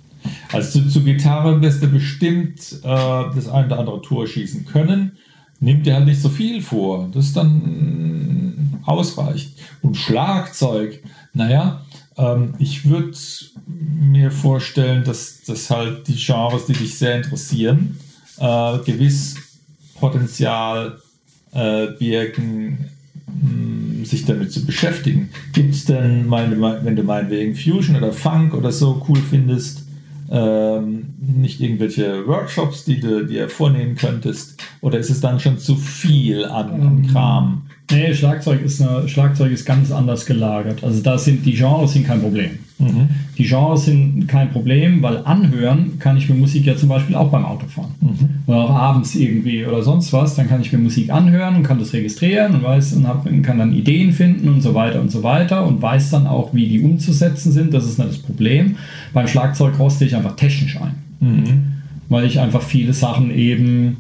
[0.53, 2.87] Also zu, zu Gitarre wirst du bestimmt äh,
[3.35, 5.12] das ein oder andere Tor schießen können.
[5.61, 7.09] Nimm dir halt nicht so viel vor.
[7.12, 9.55] Das ist dann mm, ausreichend.
[9.83, 11.03] Und Schlagzeug,
[11.35, 11.85] naja,
[12.17, 13.17] ähm, ich würde
[13.67, 17.99] mir vorstellen, dass, dass halt die Genres, die dich sehr interessieren,
[18.38, 19.37] äh, gewiss
[19.95, 20.99] Potenzial
[21.53, 22.91] äh, birgen,
[23.27, 25.31] mh, sich damit zu beschäftigen.
[25.53, 29.88] Gibt es denn, meine, wenn du meinetwegen Fusion oder Funk oder so cool findest,
[30.31, 34.61] ähm, nicht irgendwelche Workshops, die du dir vornehmen könntest?
[34.81, 37.62] Oder ist es dann schon zu viel an, an Kram?
[37.91, 40.85] Nee, Schlagzeug ist, eine, Schlagzeug ist ganz anders gelagert.
[40.85, 42.59] Also da sind die Genres sind kein Problem.
[43.37, 47.31] Die Genres sind kein Problem, weil anhören kann ich mir Musik ja zum Beispiel auch
[47.31, 47.91] beim Autofahren.
[48.47, 50.37] Oder auch abends irgendwie oder sonst was.
[50.37, 53.59] Dann kann ich mir Musik anhören und kann das registrieren und weiß und hab, kann
[53.59, 56.81] dann Ideen finden und so weiter und so weiter und weiß dann auch, wie die
[56.81, 57.75] umzusetzen sind.
[57.75, 58.77] Das ist nicht das Problem.
[59.12, 60.95] Beim Schlagzeug roste ich einfach technisch ein.
[62.09, 63.97] Weil ich einfach viele Sachen eben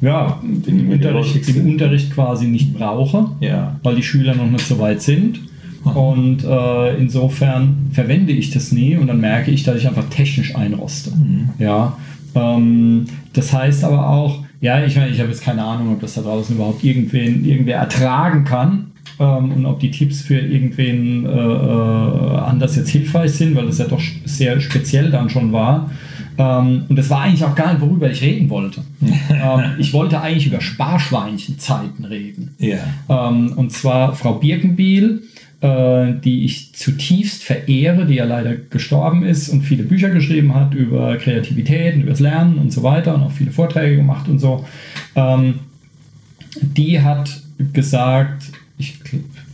[0.00, 3.76] ja, im, Unterricht, im Unterricht quasi nicht brauche Ja.
[3.82, 5.40] weil die Schüler noch nicht so weit sind.
[5.84, 10.54] Und äh, insofern verwende ich das nie und dann merke ich, dass ich einfach technisch
[10.54, 11.12] einroste.
[11.58, 11.96] Ja,
[12.34, 16.14] ähm, das heißt aber auch, ja, ich meine, ich habe jetzt keine Ahnung, ob das
[16.14, 21.28] da draußen überhaupt irgendwen, irgendwer ertragen kann ähm, und ob die Tipps für irgendwen äh,
[21.28, 25.90] äh, anders jetzt hilfreich sind, weil das ja doch sehr speziell dann schon war.
[26.38, 28.82] Ähm, und das war eigentlich auch gar nicht, worüber ich reden wollte.
[29.30, 32.54] ähm, ich wollte eigentlich über Sparschweinchenzeiten reden.
[32.58, 32.78] Ja.
[33.08, 35.22] Ähm, und zwar Frau Birkenbiel,
[35.62, 40.74] äh, die ich zutiefst verehre, die ja leider gestorben ist und viele Bücher geschrieben hat
[40.74, 44.40] über Kreativität, und über das Lernen und so weiter und auch viele Vorträge gemacht und
[44.40, 44.66] so.
[45.14, 45.60] Ähm,
[46.60, 47.40] die hat
[47.72, 48.98] gesagt, ich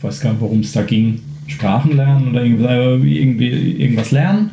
[0.01, 4.51] weiß gar nicht, worum es da ging, Sprachen lernen oder irgendwie, irgendwie irgendwas lernen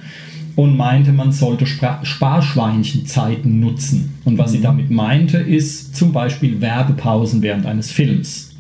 [0.55, 4.13] und meinte, man sollte Sparschweinchenzeiten nutzen.
[4.25, 8.53] Und was sie damit meinte, ist zum Beispiel Werbepausen während eines Films.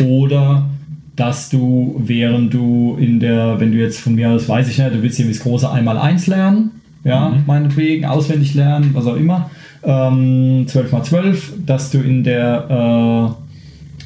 [0.00, 0.68] Oder
[1.16, 4.94] dass du, während du in der, wenn du jetzt von mir aus, weiß ich nicht,
[4.94, 6.72] du willst hier das große Einmal-Eins lernen,
[7.04, 9.50] ja, meinetwegen, auswendig lernen, was auch immer,
[9.82, 13.36] ähm, 12 mal 12, dass du in der,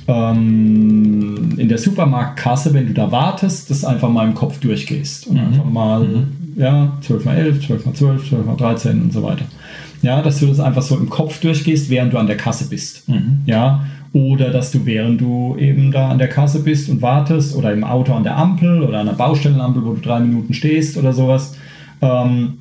[0.07, 5.27] äh, ähm, in der Supermarktkasse, wenn du da wartest, das einfach mal im Kopf durchgehst
[5.27, 6.07] und einfach mal,
[6.57, 9.46] ja, 12 mal 11, 12 mal 12, 12 mal 13 und so weiter.
[10.03, 13.05] Ja, dass du das einfach so im Kopf durchgehst, während du an der Kasse bist.
[13.46, 17.73] Ja, oder dass du, während du eben da an der Kasse bist und wartest oder
[17.73, 21.12] im Auto an der Ampel oder an der Baustellenampel, wo du drei Minuten stehst oder
[21.12, 21.57] sowas,
[22.03, 22.55] ähm,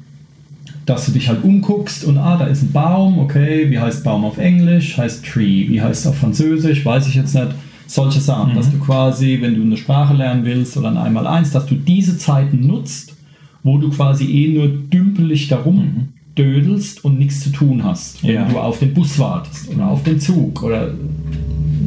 [0.86, 4.26] dass du dich halt umguckst und ah, da ist ein Baum, okay, wie heißt Baum
[4.26, 4.98] auf Englisch?
[4.98, 5.68] Heißt Tree.
[5.70, 6.86] Wie heißt es auf Französisch?
[6.86, 7.50] Weiß ich jetzt nicht.
[7.88, 11.66] Solche Sachen, dass du quasi, wenn du eine Sprache lernen willst oder ein Einmal-Eins, dass
[11.66, 13.16] du diese Zeiten nutzt,
[13.64, 18.24] wo du quasi eh nur dümpelig darum dödelst und nichts zu tun hast.
[18.24, 18.46] Wenn Ja.
[18.46, 20.92] du auf den Bus wartest oder auf den Zug oder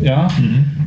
[0.03, 0.29] ja,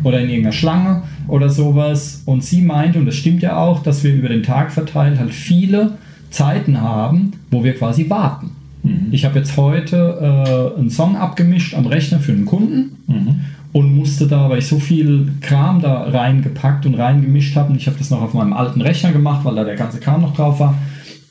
[0.04, 2.21] oder in irgendeiner Schlange, oder sowas.
[2.25, 5.34] Und sie meinte, und das stimmt ja auch, dass wir über den Tag verteilt halt
[5.34, 5.97] viele
[6.30, 8.51] Zeiten haben, wo wir quasi warten.
[8.84, 9.08] Mhm.
[9.12, 12.97] Ich habe jetzt heute äh, einen Song abgemischt am Rechner für einen Kunden.
[13.08, 13.36] Mhm
[13.75, 17.88] und musste da, weil ich so viel Kram da reingepackt und reingemischt habe und ich
[17.88, 20.62] habe das noch auf meinem alten Rechner gemacht, weil da der ganze Kram noch drauf
[20.62, 20.75] war.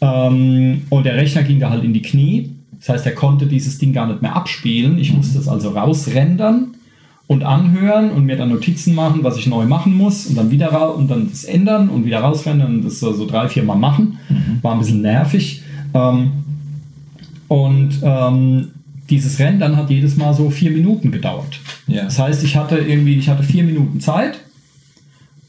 [0.00, 2.50] Ähm, und der Rechner ging da halt in die Knie.
[2.78, 4.98] Das heißt, er konnte dieses Ding gar nicht mehr abspielen.
[4.98, 6.74] Ich musste es also rausrendern
[7.26, 10.68] und anhören und mir dann Notizen machen, was ich neu machen muss und dann wieder
[10.68, 13.76] raus und dann das ändern und wieder rausrendern und das so, so drei, vier Mal
[13.76, 14.18] machen.
[14.28, 14.58] Mhm.
[14.62, 15.62] War ein bisschen nervig.
[15.94, 16.32] Ähm,
[17.48, 18.68] und ähm,
[19.08, 21.60] dieses Rennen hat jedes Mal so vier Minuten gedauert.
[21.86, 22.04] Ja.
[22.04, 24.40] Das heißt, ich hatte irgendwie, ich hatte vier Minuten Zeit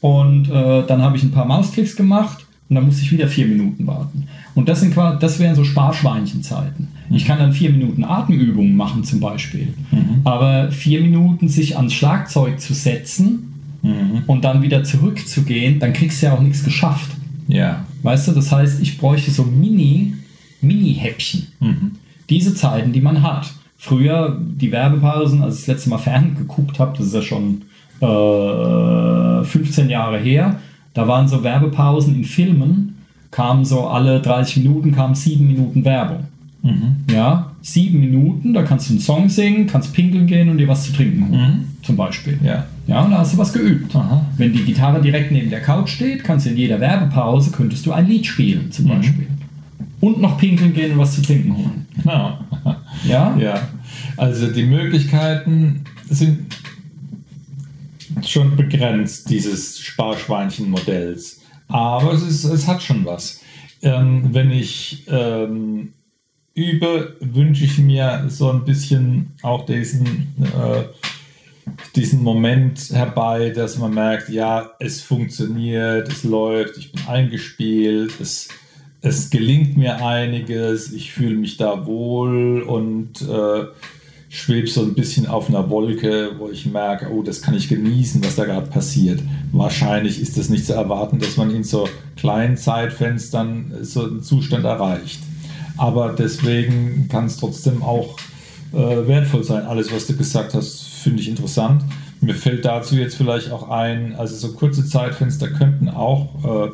[0.00, 3.46] und äh, dann habe ich ein paar Mausklicks gemacht und dann musste ich wieder vier
[3.46, 4.24] Minuten warten.
[4.54, 6.88] Und das sind quasi, das wären so Sparschweinchenzeiten.
[7.08, 7.16] Mhm.
[7.16, 9.74] Ich kann dann vier Minuten Atemübungen machen zum Beispiel.
[9.90, 10.20] Mhm.
[10.24, 14.22] Aber vier Minuten sich ans Schlagzeug zu setzen mhm.
[14.26, 17.10] und dann wieder zurückzugehen, dann kriegst du ja auch nichts geschafft.
[17.48, 17.84] Ja.
[18.02, 20.14] Weißt du, das heißt, ich bräuchte so Mini,
[20.60, 21.46] Mini-Häppchen.
[21.60, 21.92] Mhm
[22.28, 23.52] diese Zeiten, die man hat.
[23.78, 27.62] Früher die Werbepausen, als ich das letzte Mal fern geguckt habe, das ist ja schon
[28.00, 30.58] äh, 15 Jahre her,
[30.96, 32.94] da waren so Werbepausen in Filmen,
[33.30, 36.24] kamen so alle 30 Minuten, kamen sieben Minuten Werbung.
[36.62, 36.96] Mhm.
[37.12, 40.84] Ja, sieben Minuten, da kannst du einen Song singen, kannst pinkeln gehen und dir was
[40.84, 41.84] zu trinken holen, mhm.
[41.84, 42.38] zum Beispiel.
[42.42, 42.64] Ja.
[42.86, 43.94] ja, und da hast du was geübt.
[43.94, 44.24] Aha.
[44.38, 47.92] Wenn die Gitarre direkt neben der Couch steht, kannst du in jeder Werbepause, könntest du
[47.92, 48.88] ein Lied spielen, zum mhm.
[48.88, 49.26] Beispiel
[50.00, 51.86] und noch pinkeln gehen und was zu trinken holen.
[52.04, 52.38] Ja.
[53.06, 53.36] Ja?
[53.36, 53.68] Ja.
[54.16, 56.38] Also die Möglichkeiten sind
[58.28, 61.40] schon begrenzt, dieses Sparschweinchen-Modells.
[61.68, 63.40] Aber es, ist, es hat schon was.
[63.82, 65.92] Ähm, wenn ich ähm,
[66.54, 70.84] übe, wünsche ich mir so ein bisschen auch diesen, äh,
[71.94, 78.48] diesen Moment herbei, dass man merkt, ja, es funktioniert, es läuft, ich bin eingespielt, es
[79.06, 83.64] es gelingt mir einiges, ich fühle mich da wohl und äh,
[84.28, 88.24] schwebe so ein bisschen auf einer Wolke, wo ich merke, oh, das kann ich genießen,
[88.24, 89.20] was da gerade passiert.
[89.52, 94.64] Wahrscheinlich ist es nicht zu erwarten, dass man in so kleinen Zeitfenstern so einen Zustand
[94.64, 95.20] erreicht.
[95.76, 98.16] Aber deswegen kann es trotzdem auch
[98.72, 99.66] äh, wertvoll sein.
[99.66, 101.82] Alles, was du gesagt hast, finde ich interessant.
[102.20, 106.70] Mir fällt dazu jetzt vielleicht auch ein, also so kurze Zeitfenster könnten auch äh,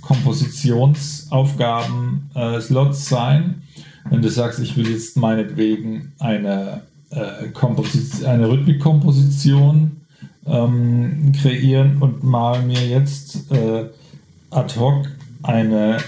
[0.00, 2.60] Kompositionsaufgaben äh,
[2.92, 3.62] sein.
[4.08, 6.82] Wenn du sagst, ich will jetzt meinetwegen eine,
[7.16, 10.02] äh, eine Rhythmikkomposition
[10.46, 13.86] ähm, kreieren und mal mir jetzt äh,
[14.50, 15.06] ad hoc
[15.42, 15.98] eine,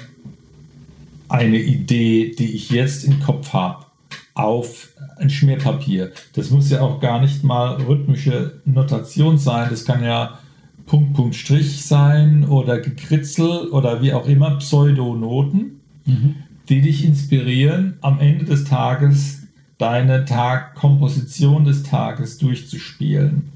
[1.28, 3.86] eine Idee, die ich jetzt im Kopf habe,
[4.34, 6.12] auf ein Schmierpapier.
[6.34, 10.38] Das muss ja auch gar nicht mal rhythmische Notation sein, das kann ja
[10.86, 16.36] Punkt, Punkt, Strich sein oder Gekritzel oder wie auch immer, Pseudonoten, mhm.
[16.68, 19.37] die dich inspirieren, am Ende des Tages
[19.78, 23.52] deine Tag Komposition des Tages durchzuspielen.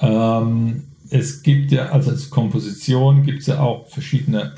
[0.00, 4.52] Ähm, es gibt ja, also als Komposition gibt es ja auch verschiedene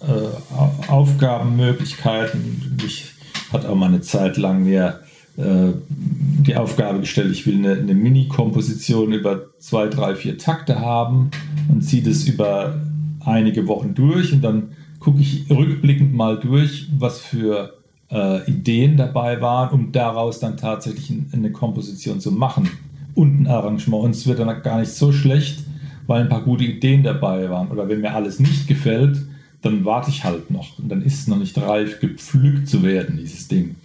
[0.00, 2.78] äh, Aufgabenmöglichkeiten.
[2.84, 3.12] Ich
[3.52, 5.00] hatte auch mal eine Zeit lang mehr
[5.36, 11.30] äh, die Aufgabe gestellt, ich will eine, eine Mini-Komposition über zwei, drei, vier Takte haben
[11.68, 12.80] und ziehe das über
[13.20, 17.81] einige Wochen durch und dann gucke ich rückblickend mal durch, was für
[18.12, 22.68] äh, Ideen dabei waren, um daraus dann tatsächlich eine Komposition zu machen
[23.14, 24.04] und ein Arrangement.
[24.04, 25.64] Und es wird dann gar nicht so schlecht,
[26.06, 27.68] weil ein paar gute Ideen dabei waren.
[27.68, 29.22] Oder wenn mir alles nicht gefällt,
[29.62, 33.16] dann warte ich halt noch und dann ist es noch nicht reif, gepflückt zu werden,
[33.16, 33.76] dieses Ding.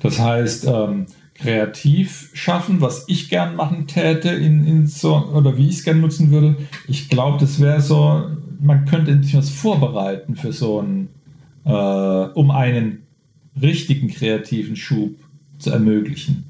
[0.00, 5.68] Das heißt, ähm, kreativ schaffen, was ich gern machen täte in, in so, oder wie
[5.68, 6.56] ich es gern nutzen würde.
[6.86, 8.24] Ich glaube, das wäre so,
[8.60, 11.08] man könnte etwas vorbereiten für so einen,
[11.64, 13.03] äh, um einen
[13.60, 15.14] richtigen kreativen Schub
[15.58, 16.44] zu ermöglichen.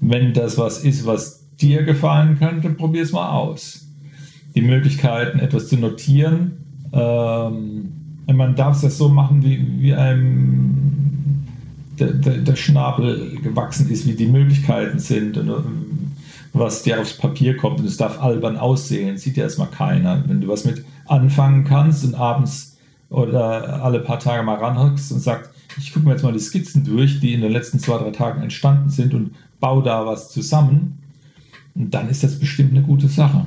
[0.00, 3.86] Wenn das was ist, was dir gefallen könnte, probier es mal aus.
[4.54, 7.92] Die Möglichkeiten, etwas zu notieren, ähm,
[8.32, 11.44] man darf es ja so machen, wie, wie einem
[11.98, 16.12] der, der, der, Schnabel gewachsen ist, wie die Möglichkeiten sind und ähm,
[16.52, 17.80] was dir aufs Papier kommt.
[17.80, 20.24] Und es darf albern aussehen, sieht ja erstmal keiner.
[20.26, 22.76] Wenn du was mit anfangen kannst und abends
[23.10, 26.84] oder alle paar Tage mal ranhockst und sagst, ich gucke mir jetzt mal die Skizzen
[26.84, 30.98] durch, die in den letzten zwei, drei Tagen entstanden sind und baue da was zusammen,
[31.74, 33.46] dann ist das bestimmt eine gute Sache.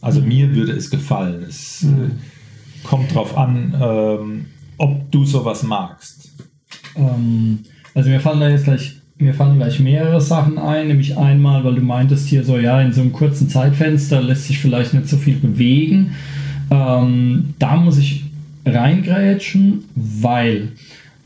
[0.00, 0.28] Also mhm.
[0.28, 1.44] mir würde es gefallen.
[1.48, 2.04] Es mhm.
[2.04, 2.08] äh,
[2.82, 6.32] kommt drauf an, ähm, ob du sowas magst.
[6.96, 7.60] Ähm,
[7.94, 11.76] also mir fallen da jetzt gleich mir fallen gleich mehrere Sachen ein, nämlich einmal, weil
[11.76, 15.16] du meintest hier so, ja, in so einem kurzen Zeitfenster lässt sich vielleicht nicht so
[15.16, 16.14] viel bewegen.
[16.70, 18.24] Ähm, da muss ich
[18.66, 20.72] reingrätschen, weil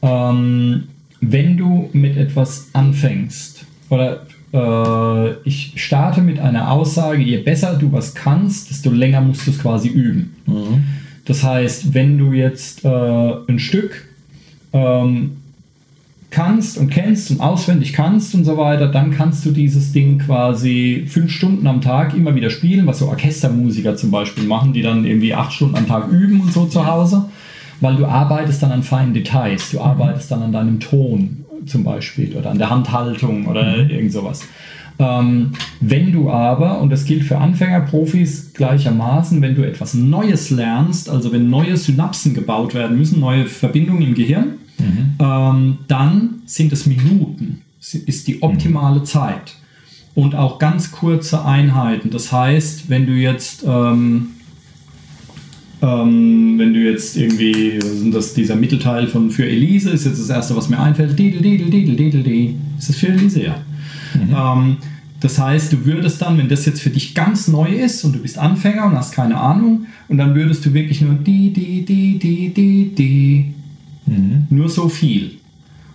[0.06, 0.84] ähm,
[1.20, 7.92] wenn du mit etwas anfängst oder äh, ich starte mit einer Aussage, je besser du
[7.92, 10.36] was kannst, desto länger musst du es quasi üben.
[10.46, 10.84] Mhm.
[11.24, 12.88] Das heißt, wenn du jetzt äh,
[13.48, 14.06] ein Stück
[14.72, 15.38] ähm,
[16.30, 21.06] kannst und kennst und auswendig kannst und so weiter, dann kannst du dieses Ding quasi
[21.08, 25.04] fünf Stunden am Tag immer wieder spielen, was so Orchestermusiker zum Beispiel machen, die dann
[25.04, 27.24] irgendwie acht Stunden am Tag üben und so zu Hause,
[27.80, 29.84] weil du arbeitest dann an feinen Details, du mhm.
[29.84, 33.90] arbeitest dann an deinem Ton zum Beispiel oder an der Handhaltung oder mhm.
[33.90, 34.42] irgend sowas.
[34.98, 40.50] Ähm, wenn du aber, und das gilt für Anfänger, Profis gleichermaßen, wenn du etwas Neues
[40.50, 45.14] lernst, also wenn neue Synapsen gebaut werden müssen, neue Verbindungen im Gehirn, mhm.
[45.18, 49.04] ähm, dann sind es Minuten, ist die optimale mhm.
[49.04, 49.54] Zeit.
[50.14, 52.08] Und auch ganz kurze Einheiten.
[52.08, 54.28] Das heißt, wenn du jetzt, ähm,
[55.82, 57.78] ähm, wenn du jetzt irgendwie,
[58.10, 61.70] das dieser Mittelteil von für Elise ist jetzt das erste, was mir einfällt, didel, didel,
[61.70, 62.54] didel, didel, didel.
[62.78, 63.44] Ist das für Elise?
[63.44, 63.56] Ja.
[64.14, 64.34] Mhm.
[64.62, 64.76] Ähm,
[65.20, 68.20] das heißt, du würdest dann, wenn das jetzt für dich ganz neu ist und du
[68.20, 72.18] bist Anfänger und hast keine Ahnung, und dann würdest du wirklich nur die, die, die,
[72.18, 73.54] die, die, die,
[74.06, 74.46] mhm.
[74.50, 75.32] nur so viel.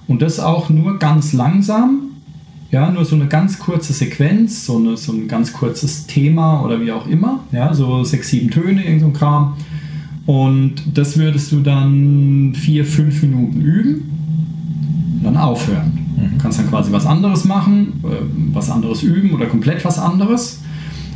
[0.08, 2.12] Und das auch nur ganz langsam,
[2.72, 6.82] ja, nur so eine ganz kurze Sequenz, so, eine, so ein ganz kurzes Thema oder
[6.82, 9.54] wie auch immer, ja, so sechs, sieben Töne, irgend so ein Kram.
[10.26, 16.00] Und das würdest du dann vier, fünf Minuten üben und dann aufhören.
[16.16, 16.38] Mhm.
[16.38, 20.62] Du kannst dann quasi was anderes machen, äh, was anderes üben oder komplett was anderes,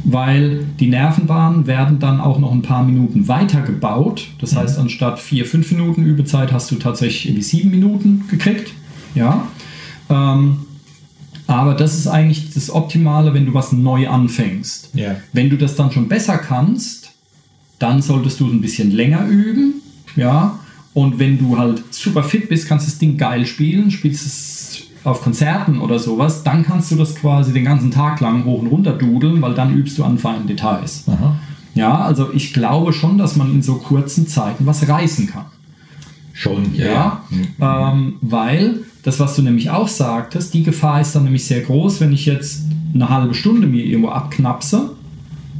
[0.03, 4.27] weil die Nervenbahnen werden dann auch noch ein paar Minuten weiter gebaut.
[4.39, 4.57] Das mhm.
[4.57, 8.71] heißt, anstatt vier, fünf Minuten Übezeit hast du tatsächlich irgendwie sieben Minuten gekriegt.
[9.13, 9.47] Ja.
[10.09, 10.57] Ähm,
[11.47, 14.89] aber das ist eigentlich das Optimale, wenn du was neu anfängst.
[14.95, 15.17] Yeah.
[15.31, 17.04] Wenn du das dann schon besser kannst,
[17.79, 19.75] dann solltest du ein bisschen länger üben.
[20.15, 20.59] Ja.
[20.93, 24.83] Und wenn du halt super fit bist, kannst du das Ding geil spielen, spielst es
[25.03, 28.67] auf Konzerten oder sowas, dann kannst du das quasi den ganzen Tag lang hoch und
[28.67, 31.03] runter dudeln, weil dann übst du an feinen Details.
[31.07, 31.35] Aha.
[31.75, 35.45] Ja, also ich glaube schon, dass man in so kurzen Zeiten was reißen kann.
[36.33, 36.85] Schon, ja.
[36.85, 37.47] ja mhm.
[37.61, 42.01] ähm, weil das, was du nämlich auch sagtest, die Gefahr ist dann nämlich sehr groß,
[42.01, 44.93] wenn ich jetzt eine halbe Stunde mir irgendwo abknapse,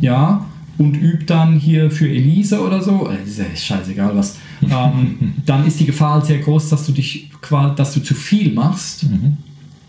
[0.02, 0.46] ja,
[0.78, 5.66] und übe dann hier für Elise oder so, äh, ist ja scheißegal was, ähm, dann
[5.66, 7.30] ist die Gefahr sehr groß, dass du dich
[7.76, 9.38] dass du zu viel machst mhm.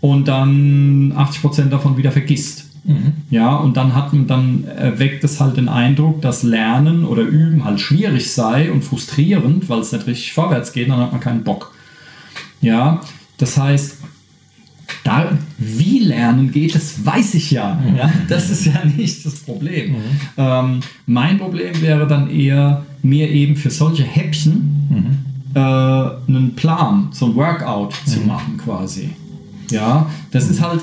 [0.01, 2.65] und dann 80% davon wieder vergisst.
[2.83, 3.13] Mhm.
[3.29, 7.81] Ja, und dann hat dann erweckt es halt den Eindruck, dass Lernen oder Üben halt
[7.81, 11.73] schwierig sei und frustrierend, weil es nicht richtig vorwärts geht, dann hat man keinen Bock.
[12.61, 13.01] Ja,
[13.37, 13.96] das heißt,
[15.03, 17.75] da, wie lernen geht, das weiß ich ja.
[17.75, 17.97] Mhm.
[17.97, 18.11] ja.
[18.27, 19.93] Das ist ja nicht das Problem.
[19.93, 19.97] Mhm.
[20.37, 25.55] Ähm, mein Problem wäre dann eher, mir eben für solche Häppchen mhm.
[25.55, 28.27] äh, einen Plan, so ein Workout zu mhm.
[28.27, 29.11] machen quasi.
[29.71, 30.81] Ja, das ist halt,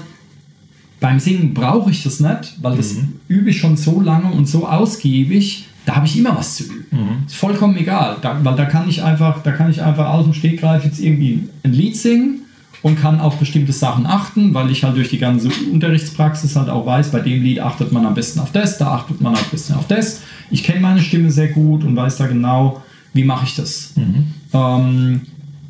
[1.00, 3.14] beim Singen brauche ich das nicht, weil das mhm.
[3.28, 6.86] übe ich schon so lange und so ausgiebig, da habe ich immer was zu üben.
[6.90, 7.26] Mhm.
[7.26, 10.32] Ist vollkommen egal, da, weil da kann ich einfach, da kann ich einfach aus dem
[10.32, 12.43] Stegreif jetzt irgendwie ein Lied singen
[12.84, 16.84] und kann auf bestimmte Sachen achten, weil ich halt durch die ganze Unterrichtspraxis halt auch
[16.84, 19.72] weiß, bei dem Lied achtet man am besten auf das, da achtet man am besten
[19.72, 20.20] auf das.
[20.50, 22.82] Ich kenne meine Stimme sehr gut und weiß da genau,
[23.14, 23.94] wie mache ich das.
[23.96, 24.26] Mhm.
[24.52, 25.20] Ähm,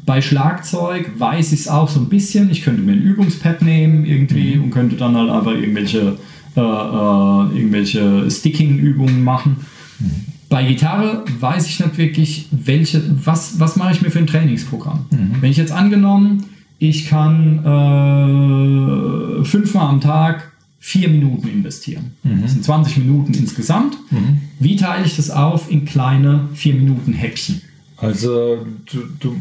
[0.05, 2.51] bei Schlagzeug weiß ich es auch so ein bisschen.
[2.51, 4.65] Ich könnte mir ein Übungspad nehmen irgendwie mhm.
[4.65, 6.19] und könnte dann halt einfach irgendwelche,
[6.57, 9.59] äh, äh, irgendwelche Sticking-Übungen machen.
[10.01, 10.11] Mhm.
[10.49, 15.07] Bei Gitarre weiß ich nicht wirklich, welche, was, was mache ich mir für ein Trainingsprogramm.
[15.13, 15.37] Mhm.
[15.41, 16.47] Wenn ich jetzt angenommen,
[16.89, 22.13] ich kann äh, fünfmal am Tag vier Minuten investieren.
[22.23, 22.43] Mhm.
[22.43, 23.97] Das sind 20 Minuten insgesamt.
[24.11, 24.43] Mhm.
[24.59, 27.63] Wie teile ich das auf in kleine vier Minuten Häppchen?
[27.97, 29.41] Also du, du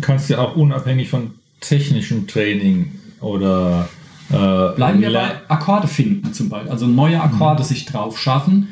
[0.00, 3.88] kannst ja auch unabhängig von technischem Training oder
[4.30, 4.34] äh,
[4.74, 7.66] bleiben wir bei Akkorde finden zum Beispiel, also neue Akkorde mhm.
[7.66, 8.68] sich drauf schaffen.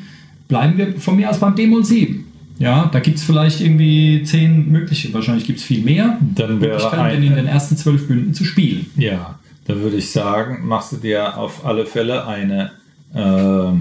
[0.47, 2.26] Bleiben wir von mir aus beim D-Moll 7.
[2.59, 6.17] Ja, da gibt es vielleicht irgendwie zehn mögliche, wahrscheinlich gibt es viel mehr.
[6.35, 8.87] Dann wäre ein, in den ersten zwölf Bünden zu spielen.
[8.95, 12.71] Ja, da würde ich sagen, machst du dir auf alle Fälle eine,
[13.13, 13.71] äh,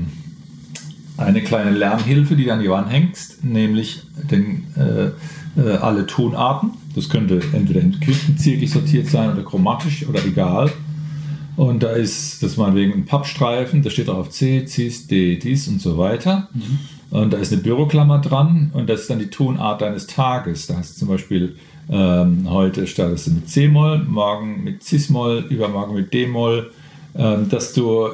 [1.17, 6.73] eine kleine Lernhilfe, die du an die Wand hängst, nämlich den, äh, äh, alle Tonarten.
[6.95, 10.71] Das könnte entweder in Quintenzirkel sortiert sein oder chromatisch oder egal.
[11.57, 15.81] Und da ist das meinetwegen ein Pappstreifen, da steht drauf C, Cis, D, dies und
[15.81, 16.49] so weiter.
[16.53, 16.79] Mhm.
[17.11, 20.67] Und da ist eine Büroklammer dran und das ist dann die Tonart deines Tages.
[20.67, 21.57] Da hast du zum Beispiel
[21.89, 26.73] ähm, heute startest du mit C-Moll, morgen mit Cis-Moll, übermorgen mit D-Moll,
[27.15, 28.09] ähm, dass du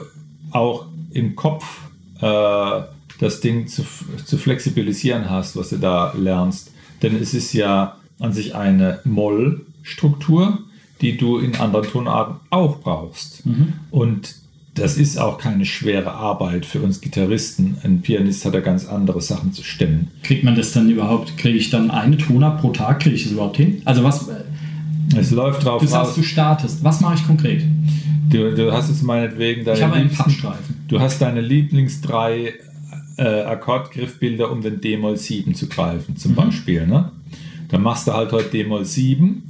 [0.51, 1.81] auch im Kopf
[2.21, 2.83] äh,
[3.19, 3.85] das Ding zu,
[4.25, 6.71] zu flexibilisieren hast, was du da lernst.
[7.03, 10.59] Denn es ist ja an sich eine Moll-Struktur,
[11.01, 13.47] die du in anderen Tonarten auch brauchst.
[13.47, 13.73] Mhm.
[13.91, 14.35] Und
[14.75, 17.77] das ist auch keine schwere Arbeit für uns Gitarristen.
[17.83, 20.11] Ein Pianist hat ja ganz andere Sachen zu stemmen.
[20.23, 23.33] Kriegt man das dann überhaupt, kriege ich dann eine Tonart pro Tag, kriege ich das
[23.33, 23.83] überhaupt hin?
[23.85, 24.29] Also was...
[25.15, 26.83] Es läuft drauf Du sagst, du startest.
[26.83, 27.63] Was mache ich konkret?
[28.31, 30.77] Du, du hast jetzt meinetwegen deine Ich habe einen Pappstreifen.
[30.89, 32.55] Du hast deine Lieblings drei
[33.19, 36.37] äh, Akkordgriffbilder, um den D-Moll 7 zu greifen, zum mhm.
[36.37, 36.87] Beispiel.
[36.87, 37.11] Ne?
[37.69, 39.43] Dann machst du halt heute D-Moll 7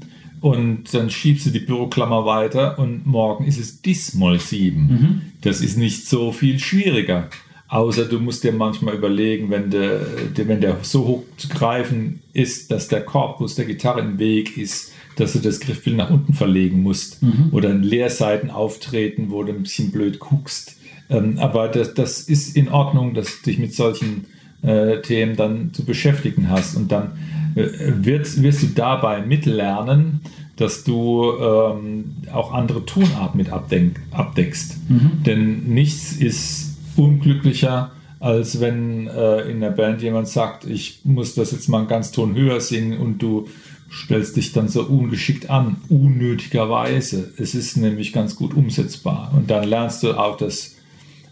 [0.42, 4.80] und dann schiebst du die Büroklammer weiter und morgen ist es Dis-Moll 7.
[4.80, 5.22] Mhm.
[5.40, 7.30] Das ist nicht so viel schwieriger.
[7.68, 10.00] Außer du musst dir manchmal überlegen, wenn der,
[10.34, 14.92] wenn der so hoch zu greifen ist, dass der Korpus der Gitarre im Weg ist,
[15.14, 17.22] dass du das Griffbild nach unten verlegen musst.
[17.22, 17.50] Mhm.
[17.52, 20.76] Oder in Leerseiten auftreten, wo du ein bisschen blöd guckst.
[21.08, 24.26] Ähm, aber das, das ist in Ordnung, dass du dich mit solchen
[24.62, 26.76] äh, Themen dann zu beschäftigen hast.
[26.76, 27.12] Und dann
[27.54, 27.68] äh,
[28.04, 30.20] wirst, wirst du dabei mitlernen,
[30.56, 34.76] dass du ähm, auch andere Tonarten mit abdenk, abdeckst.
[34.88, 35.22] Mhm.
[35.24, 41.52] Denn nichts ist unglücklicher, als wenn äh, in der Band jemand sagt, ich muss das
[41.52, 43.48] jetzt mal einen ganz Ton höher singen und du
[43.90, 47.32] stellst dich dann so ungeschickt an, unnötigerweise.
[47.36, 49.32] Es ist nämlich ganz gut umsetzbar.
[49.36, 50.76] Und dann lernst du auch das,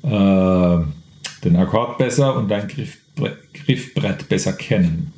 [0.03, 0.79] äh,
[1.45, 5.13] den Akkord besser und dein Griffbrett, Griffbrett besser kennen.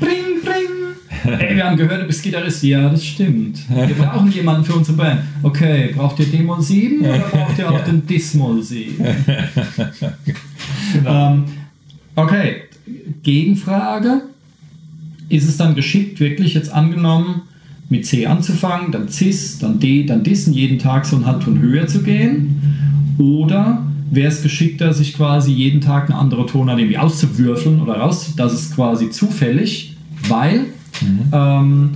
[0.00, 1.38] Bring, bring.
[1.38, 2.62] Ey, wir haben gehört, du bist Gitarrist.
[2.62, 3.60] Ja, das stimmt.
[3.68, 5.20] Wir brauchen jemanden für unsere Band.
[5.42, 8.96] Okay, braucht ihr D-Moll 7 oder braucht ihr auch den Dis-Moll 7?
[10.94, 11.32] genau.
[11.32, 11.44] ähm,
[12.14, 12.62] okay,
[13.22, 14.22] Gegenfrage.
[15.30, 17.42] Ist es dann geschickt, wirklich jetzt angenommen,
[17.88, 21.86] mit C anzufangen, dann Cis, dann D, dann Dissen, jeden Tag so einen Halbton höher
[21.86, 22.60] zu gehen?
[23.18, 23.82] Oder
[24.14, 28.52] wäre es geschickter, sich quasi jeden Tag eine andere Tonart irgendwie auszuwürfeln oder raus, das
[28.52, 29.96] ist quasi zufällig,
[30.28, 30.66] weil
[31.00, 31.20] mhm.
[31.32, 31.90] ähm,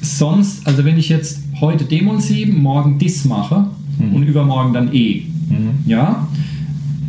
[0.00, 3.66] sonst, also wenn ich jetzt heute Dämon 7, morgen Dis mache
[3.98, 4.14] mhm.
[4.14, 5.70] und übermorgen dann E, mhm.
[5.86, 6.26] ja,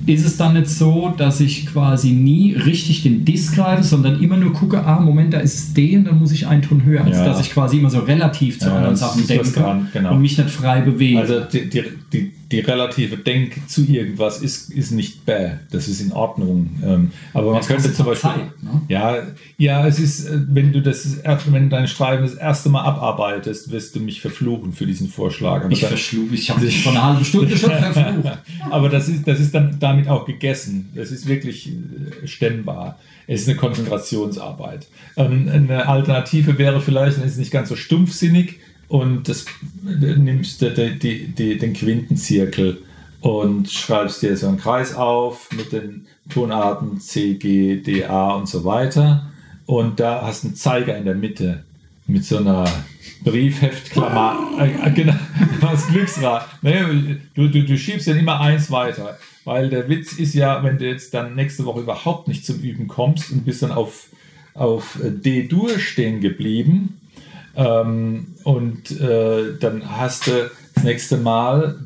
[0.05, 4.37] ist es dann nicht so, dass ich quasi nie richtig den Disk greife, sondern immer
[4.37, 7.05] nur gucke, ah, Moment, da ist es D und dann muss ich einen Ton höher,
[7.05, 7.25] als ja.
[7.25, 10.13] dass ich quasi immer so relativ zu ja, anderen Sachen denke dran, genau.
[10.13, 11.19] und mich nicht frei bewege.
[11.19, 11.83] Also die, die,
[12.13, 16.69] die, die relative Denk zu irgendwas ist, ist nicht bäh, das ist in Ordnung.
[16.85, 18.29] Ähm, aber man das könnte zum Beispiel.
[18.29, 18.81] Zeit, ne?
[18.87, 19.17] ja,
[19.57, 23.95] ja, es ist, äh, wenn du das wenn dein Schreiben das erste Mal abarbeitest, wirst
[23.95, 25.63] du mich verfluchen für diesen Vorschlag.
[25.63, 28.37] Aber ich verschluge, ich habe dich vor einer halben Stunde schon verflucht.
[28.69, 30.91] aber das ist, das ist dann damit auch gegessen.
[30.95, 32.99] Das ist wirklich äh, stemmbar.
[33.25, 34.87] Es ist eine Konzentrationsarbeit.
[35.17, 39.45] Ähm, eine Alternative wäre vielleicht, dann ist es nicht ganz so stumpfsinnig, und das
[39.81, 42.81] nimmst du die, die, die, den Quintenzirkel
[43.21, 48.47] und schreibst dir so einen Kreis auf mit den Tonarten C, G, D, A und
[48.47, 49.31] so weiter.
[49.65, 51.63] Und da hast du einen Zeiger in der Mitte
[52.05, 52.65] mit so einer
[53.23, 54.51] Briefheftklammer.
[54.59, 55.15] Äh, genau,
[55.61, 56.47] das Glücksrad.
[56.61, 59.17] Ne, du, du, du schiebst ja immer eins weiter.
[59.45, 62.87] Weil der Witz ist ja, wenn du jetzt dann nächste Woche überhaupt nicht zum Üben
[62.87, 64.07] kommst und bist dann auf,
[64.53, 66.99] auf D-Dur stehen geblieben,
[67.55, 71.77] ähm, und äh, dann hast du das nächste Mal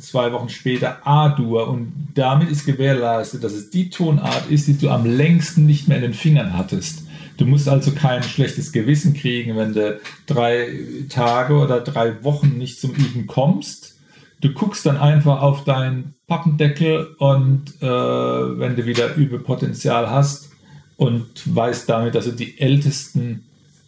[0.00, 4.90] zwei Wochen später A-Dur und damit ist gewährleistet, dass es die Tonart ist, die du
[4.90, 7.04] am längsten nicht mehr in den Fingern hattest.
[7.36, 10.68] Du musst also kein schlechtes Gewissen kriegen, wenn du drei
[11.08, 13.96] Tage oder drei Wochen nicht zum Üben kommst.
[14.40, 20.50] Du guckst dann einfach auf deinen Pappendeckel und äh, wenn du wieder Übepotenzial hast
[20.96, 23.44] und weißt damit, dass du die ältesten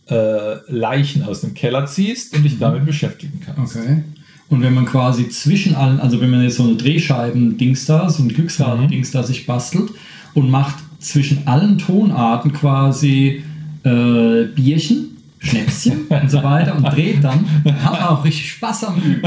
[0.08, 2.60] äh, Leichen aus dem Keller ziehst und dich mhm.
[2.60, 3.76] damit beschäftigen kannst.
[3.76, 4.02] Okay.
[4.48, 8.22] Und wenn man quasi zwischen allen, also wenn man jetzt so eine Drehscheiben-Dings da, so
[8.22, 9.90] ein Glücksrad-Dings da sich bastelt
[10.34, 13.42] und macht zwischen allen Tonarten quasi
[13.84, 18.84] äh, Bierchen, Schnäpschen und so weiter und dreht dann, dann hat man auch richtig Spaß
[18.84, 19.22] am Üben.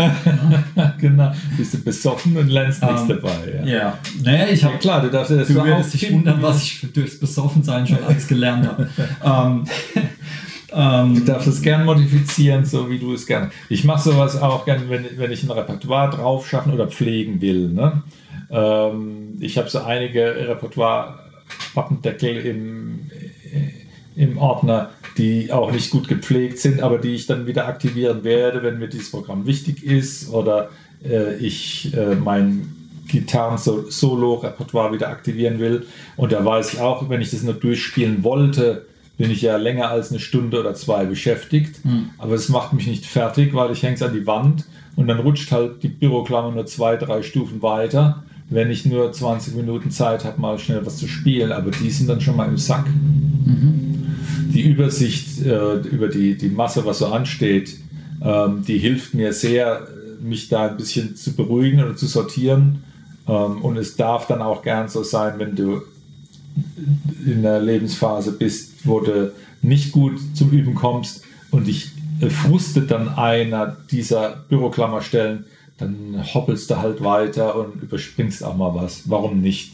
[0.75, 0.93] Ja.
[0.99, 1.31] genau.
[1.57, 3.61] Bist du besoffen und lernst nichts um, ähm, dabei.
[3.63, 3.99] Ja, ja.
[4.23, 4.73] Naja, ich habe.
[4.75, 8.03] Ja, klar, du darfst ja das Du wirst dich wundern, was ich durchs Besoffensein schon
[8.03, 8.89] alles gelernt habe.
[9.23, 9.65] um,
[10.73, 13.51] ähm, du darfst es gern modifizieren, so wie du es gerne.
[13.69, 17.69] Ich mache sowas auch gern, wenn, wenn ich ein Repertoire drauf schaffen oder pflegen will.
[17.69, 18.03] Ne?
[18.49, 23.09] Ähm, ich habe so einige Repertoire-Pappendeckel im,
[24.15, 28.61] im Ordner, die auch nicht gut gepflegt sind, aber die ich dann wieder aktivieren werde,
[28.61, 30.69] wenn mir dieses Programm wichtig ist oder
[31.03, 32.73] äh, ich äh, mein
[33.07, 35.85] Gitarren-Solo-Repertoire wieder aktivieren will.
[36.17, 38.85] Und da weiß ich auch, wenn ich das nur durchspielen wollte,
[39.17, 41.83] bin ich ja länger als eine Stunde oder zwei beschäftigt.
[41.83, 42.11] Mhm.
[42.17, 44.65] Aber es macht mich nicht fertig, weil ich hänge es an die Wand
[44.95, 49.55] und dann rutscht halt die Büroklammer nur zwei, drei Stufen weiter, wenn ich nur 20
[49.55, 51.51] Minuten Zeit habe, mal schnell was zu spielen.
[51.51, 52.85] Aber die sind dann schon mal im Sack.
[52.87, 54.15] Mhm.
[54.53, 57.75] Die Übersicht äh, über die, die Masse, was so ansteht,
[58.23, 59.87] ähm, die hilft mir sehr,
[60.21, 62.83] mich da ein bisschen zu beruhigen oder zu sortieren.
[63.27, 65.81] Ähm, und es darf dann auch gern so sein, wenn du
[67.25, 69.31] in der Lebensphase bist, wo du
[69.61, 71.91] nicht gut zum Üben kommst und dich
[72.21, 75.45] äh, frustet dann einer dieser Büroklammerstellen,
[75.77, 79.03] dann hoppelst du halt weiter und überspringst auch mal was.
[79.05, 79.73] Warum nicht?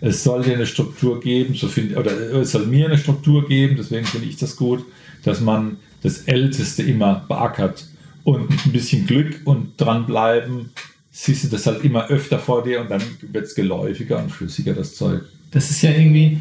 [0.00, 3.76] Es soll dir eine Struktur geben, so find, oder es soll mir eine Struktur geben,
[3.76, 4.84] deswegen finde ich das gut,
[5.22, 7.86] dass man das Älteste immer beackert
[8.24, 10.70] und ein bisschen Glück und dranbleiben,
[11.10, 14.74] siehst du das halt immer öfter vor dir und dann wird es geläufiger und flüssiger,
[14.74, 15.22] das Zeug.
[15.54, 16.38] Das ist ja irgendwie,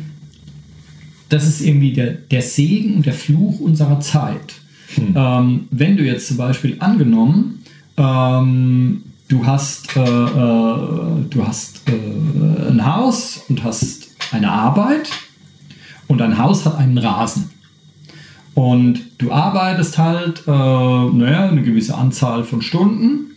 [1.30, 4.55] das ist irgendwie der, der Segen und der Fluch unserer Zeit.
[4.95, 5.14] Hm.
[5.16, 7.64] Ähm, wenn du jetzt zum Beispiel angenommen,
[7.95, 15.09] ähm, du hast, äh, äh, du hast äh, ein Haus und hast eine Arbeit
[16.07, 17.51] und dein Haus hat einen Rasen.
[18.55, 23.36] Und du arbeitest halt, äh, naja, eine gewisse Anzahl von Stunden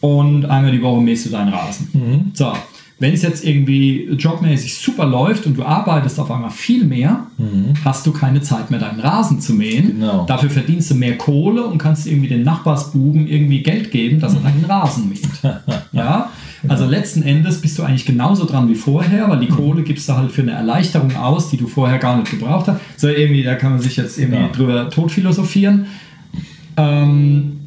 [0.00, 1.88] und einmal die Woche mähst du deinen Rasen.
[1.92, 2.30] Mhm.
[2.32, 2.52] So,
[3.00, 7.74] wenn es jetzt irgendwie jobmäßig super läuft und du arbeitest auf einmal viel mehr, mhm.
[7.84, 9.98] hast du keine Zeit mehr, deinen Rasen zu mähen.
[9.98, 10.26] Genau.
[10.26, 14.40] Dafür verdienst du mehr Kohle und kannst irgendwie den Nachbarsbuben irgendwie Geld geben, dass er
[14.40, 15.28] deinen Rasen mäht.
[15.92, 16.30] ja?
[16.66, 20.14] Also letzten Endes bist du eigentlich genauso dran wie vorher, weil die Kohle gibst du
[20.14, 22.80] halt für eine Erleichterung aus, die du vorher gar nicht gebraucht hast.
[22.96, 24.48] So irgendwie, da kann man sich jetzt irgendwie ja.
[24.48, 25.86] drüber totphilosophieren.
[26.76, 27.60] Ähm,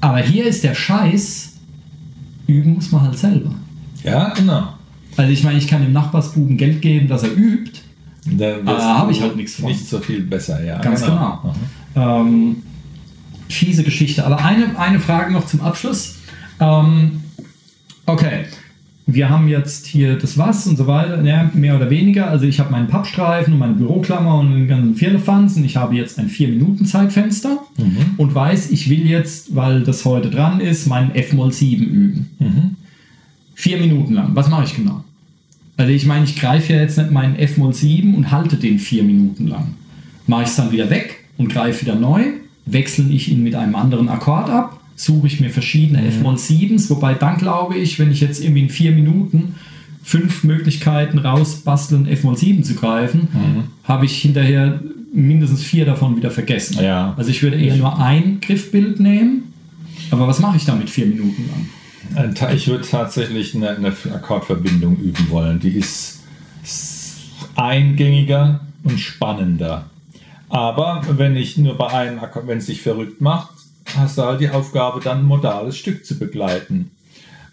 [0.00, 1.54] aber hier ist der Scheiß,
[2.46, 3.50] üben muss man halt selber.
[4.04, 4.74] Ja, genau.
[5.16, 7.80] Also ich meine, ich kann dem Nachbarsbuben Geld geben, dass er übt.
[8.26, 8.56] Da
[8.98, 9.66] habe ich halt nichts von.
[9.66, 10.80] Nicht so viel besser, ja.
[10.80, 11.54] Ganz genau.
[11.94, 12.20] genau.
[12.20, 12.56] Ähm,
[13.48, 14.24] fiese Geschichte.
[14.24, 16.16] Aber eine, eine Frage noch zum Abschluss.
[16.60, 17.22] Ähm,
[18.06, 18.44] okay,
[19.06, 22.30] wir haben jetzt hier das Was und so weiter, ja, mehr oder weniger.
[22.30, 25.62] Also ich habe meinen Pappstreifen und meine Büroklammer und den ganzen Firlefanzen.
[25.64, 28.14] Ich habe jetzt ein 4-Minuten-Zeitfenster mhm.
[28.16, 32.30] und weiß, ich will jetzt, weil das heute dran ist, meinen F-Moll 7 üben.
[32.38, 32.76] Mhm.
[33.54, 34.30] Vier Minuten lang.
[34.34, 35.04] Was mache ich genau?
[35.76, 39.02] Also ich meine, ich greife ja jetzt nicht meinen F-Moll 7 und halte den vier
[39.02, 39.74] Minuten lang.
[40.26, 42.24] Mache ich es dann wieder weg und greife wieder neu,
[42.66, 46.08] wechsle ich ihn mit einem anderen Akkord ab suche ich mir verschiedene mhm.
[46.08, 49.56] F-Moll 7s, wobei dann glaube ich, wenn ich jetzt irgendwie in vier Minuten
[50.02, 53.64] fünf Möglichkeiten rausbasteln, F-Moll 7 zu greifen, mhm.
[53.84, 54.80] habe ich hinterher
[55.12, 56.82] mindestens vier davon wieder vergessen.
[56.82, 57.14] Ja.
[57.16, 59.52] Also ich würde eher nur ein Griffbild nehmen,
[60.10, 61.66] aber was mache ich damit vier Minuten lang?
[62.54, 65.58] Ich würde tatsächlich eine, eine Akkordverbindung üben wollen.
[65.58, 66.20] Die ist
[67.56, 69.90] eingängiger und spannender.
[70.48, 73.50] Aber wenn ich nur bei einem Akkord, wenn es sich verrückt macht,
[73.96, 76.90] hast du halt die Aufgabe, dann ein modales Stück zu begleiten.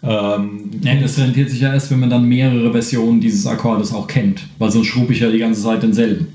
[0.02, 4.06] Ähm, ja, das rentiert sich ja erst, wenn man dann mehrere Versionen dieses Akkordes auch
[4.06, 6.28] kennt, weil sonst schrube ich ja die ganze Zeit denselben.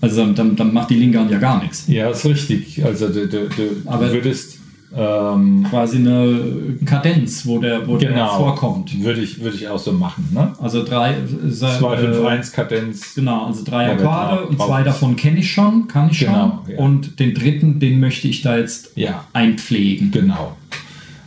[0.00, 1.84] Also dann, dann macht die linke Hand ja gar nichts.
[1.88, 2.84] Ja, ist richtig.
[2.84, 4.58] Also du, du, du Aber würdest
[4.96, 9.02] ähm, quasi eine Kadenz, wo der, wo genau, der vorkommt.
[9.02, 10.28] Würde ich, würde ich auch so machen.
[10.32, 10.52] Ne?
[10.60, 11.16] Also drei.
[11.50, 13.14] 251 äh, Kadenz.
[13.14, 16.74] Genau, also drei Akkorde und zwei davon kenne ich schon, kann ich genau, schon.
[16.74, 16.78] Ja.
[16.78, 19.24] Und den dritten, den möchte ich da jetzt ja.
[19.32, 20.10] einpflegen.
[20.10, 20.56] Genau.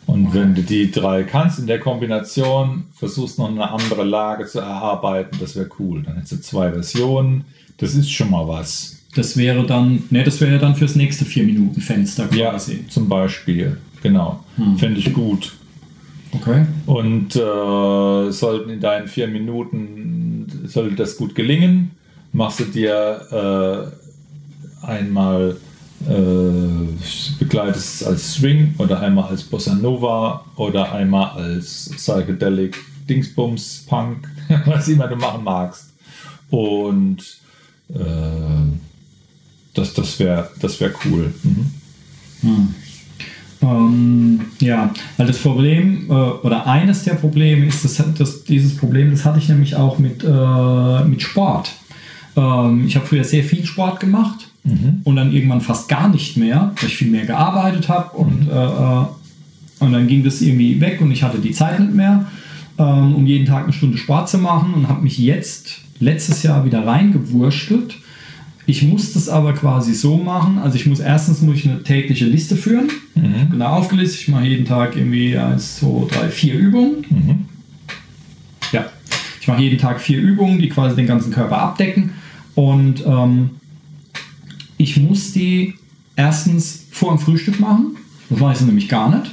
[0.06, 0.40] Und okay.
[0.40, 5.38] wenn du die drei kannst in der Kombination, versuchst noch eine andere Lage zu erarbeiten,
[5.42, 6.04] das wäre cool.
[6.04, 7.44] Dann hättest du zwei Versionen.
[7.78, 8.97] Das ist schon mal was.
[9.18, 12.74] Das wäre dann, ne, das wäre dann fürs nächste 4-Minuten-Fenster quasi.
[12.74, 14.44] Ja, zum Beispiel, genau.
[14.58, 14.78] Hm.
[14.78, 15.54] Fände ich gut.
[16.34, 16.68] Okay.
[16.86, 21.92] Und äh, sollten in deinen vier Minuten, sollte das gut gelingen,
[22.32, 23.92] machst du dir
[24.84, 25.58] äh, einmal,
[26.08, 32.78] äh, begleitest es als Swing oder einmal als Bossa Nova oder einmal als Psychedelic
[33.10, 34.28] Dingsbums Punk,
[34.66, 35.90] was immer du machen magst.
[36.52, 37.40] Und
[37.90, 37.98] äh,
[39.78, 41.34] das, das wäre das wär cool.
[41.44, 41.72] Mhm.
[42.42, 42.76] Hm.
[43.62, 49.12] Ähm, ja, weil das Problem äh, oder eines der Probleme ist, dass, dass dieses Problem,
[49.12, 51.74] das hatte ich nämlich auch mit, äh, mit Sport.
[52.36, 55.02] Ähm, ich habe früher sehr viel Sport gemacht mhm.
[55.04, 58.52] und dann irgendwann fast gar nicht mehr, weil ich viel mehr gearbeitet habe und, mhm.
[58.52, 62.26] äh, und dann ging das irgendwie weg und ich hatte die Zeit nicht mehr,
[62.78, 66.64] ähm, um jeden Tag eine Stunde Sport zu machen und habe mich jetzt letztes Jahr
[66.64, 67.96] wieder reingewurschtelt
[68.68, 70.60] ich muss das aber quasi so machen.
[70.60, 72.90] Also ich muss erstens muss ich eine tägliche Liste führen.
[73.16, 73.50] Mhm.
[73.52, 74.22] Genau aufgelistet.
[74.22, 77.06] Ich mache jeden Tag irgendwie eins, zwei, drei, vier Übungen.
[77.10, 77.46] Mhm.
[79.48, 82.10] Ich mache jeden Tag vier Übungen, die quasi den ganzen Körper abdecken.
[82.54, 83.52] Und ähm,
[84.76, 85.76] ich muss die
[86.18, 87.96] erstens vor dem Frühstück machen.
[88.30, 89.32] Das mache ich so nämlich gar nicht.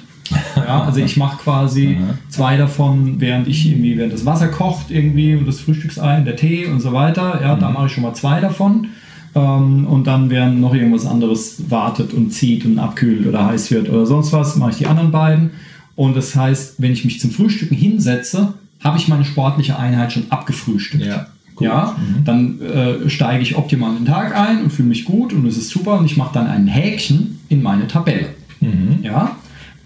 [0.55, 5.35] Ja, also ich mache quasi zwei davon, während ich irgendwie, während das Wasser kocht irgendwie
[5.35, 7.41] und das Frühstücksei, der Tee und so weiter.
[7.43, 8.91] Ja, da mache ich schon mal zwei davon.
[9.35, 13.89] Ähm, und dann, während noch irgendwas anderes wartet und zieht und abkühlt oder heiß wird
[13.89, 15.51] oder sonst was, mache ich die anderen beiden.
[15.97, 20.25] Und das heißt, wenn ich mich zum Frühstücken hinsetze, habe ich meine sportliche Einheit schon
[20.31, 21.05] abgefrühstückt.
[21.05, 21.27] Ja.
[21.61, 22.25] Ja, Mhm.
[22.25, 25.57] dann äh, steige ich optimal in den Tag ein und fühle mich gut und es
[25.57, 28.27] ist super und ich mache dann ein Häkchen in meine Tabelle.
[28.61, 28.99] Mhm.
[29.03, 29.37] Ja,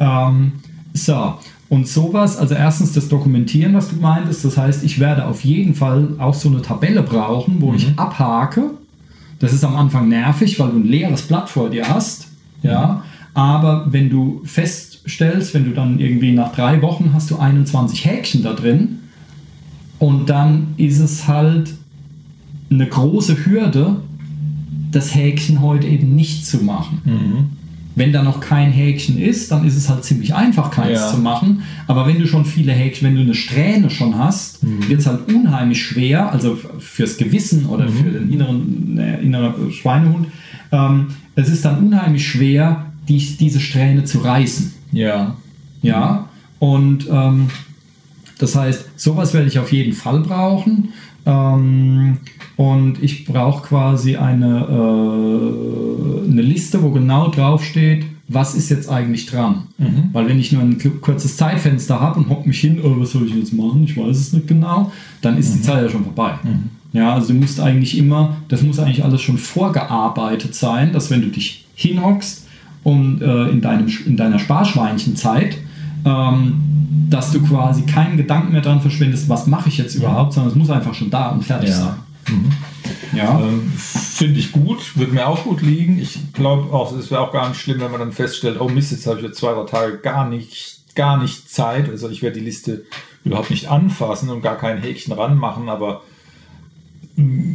[0.01, 0.53] ähm,
[0.95, 1.35] so.
[1.69, 5.75] Und sowas, also erstens das Dokumentieren, was du meintest, das heißt, ich werde auf jeden
[5.75, 8.71] Fall auch so eine Tabelle brauchen, wo ich abhake.
[9.39, 12.29] Das ist am Anfang nervig, weil du ein leeres Blatt vor dir hast.
[12.63, 18.05] Ja, aber wenn du feststellst, wenn du dann irgendwie nach drei Wochen hast du 21
[18.05, 18.99] Häkchen da drin
[20.01, 21.75] und dann ist es halt
[22.71, 23.97] eine große Hürde,
[24.91, 27.01] das Häkchen heute eben nicht zu machen.
[27.05, 27.58] Mhm.
[27.99, 31.11] Wenn da noch kein Häkchen ist, dann ist es halt ziemlich einfach, keins Ja.
[31.11, 31.63] zu machen.
[31.87, 34.89] Aber wenn du schon viele Häkchen, wenn du eine Strähne schon hast, Mhm.
[34.89, 37.93] wird es halt unheimlich schwer, also fürs Gewissen oder Mhm.
[37.93, 40.29] für den inneren, äh, inneren Schweinehund,
[40.73, 44.73] ähm, es ist dann unheimlich schwer, die, diese Strähne zu reißen.
[44.93, 45.37] Ja.
[45.83, 46.29] Ja,
[46.59, 47.49] und ähm,
[48.39, 50.91] das heißt, sowas werde ich auf jeden Fall brauchen.
[51.29, 52.17] Ähm,
[52.57, 58.91] und ich brauche quasi eine, äh, eine Liste, wo genau drauf steht, was ist jetzt
[58.91, 59.69] eigentlich dran.
[60.13, 63.13] Weil wenn ich nur ein ku- kurzes Zeitfenster habe und hock mich hin, oh, was
[63.13, 64.91] soll ich jetzt machen, ich weiß es nicht genau,
[65.23, 66.33] dann ist die Zeit ja schon vorbei.
[66.93, 71.21] Ja, also du musst eigentlich immer, das muss eigentlich alles schon vorgearbeitet sein, dass wenn
[71.23, 72.47] du dich hinhockst
[72.83, 75.57] und äh, in, deinem, in deiner Sparschweinchenzeit,
[76.05, 76.61] ähm,
[77.11, 80.57] dass du quasi keinen Gedanken mehr dran verschwendest, was mache ich jetzt überhaupt, sondern es
[80.59, 81.77] muss einfach schon da und fertig Ja.
[81.77, 81.95] sein.
[83.15, 83.41] Ja.
[83.41, 85.99] Ähm, Finde ich gut, würde mir auch gut liegen.
[85.99, 88.93] Ich glaube auch, es wäre auch gar nicht schlimm, wenn man dann feststellt, oh Mist,
[88.93, 91.89] jetzt habe ich jetzt zwei, drei Tage gar nicht, gar nicht Zeit.
[91.89, 92.85] Also ich werde die Liste
[93.25, 96.03] überhaupt nicht anfassen und gar kein Häkchen ranmachen, aber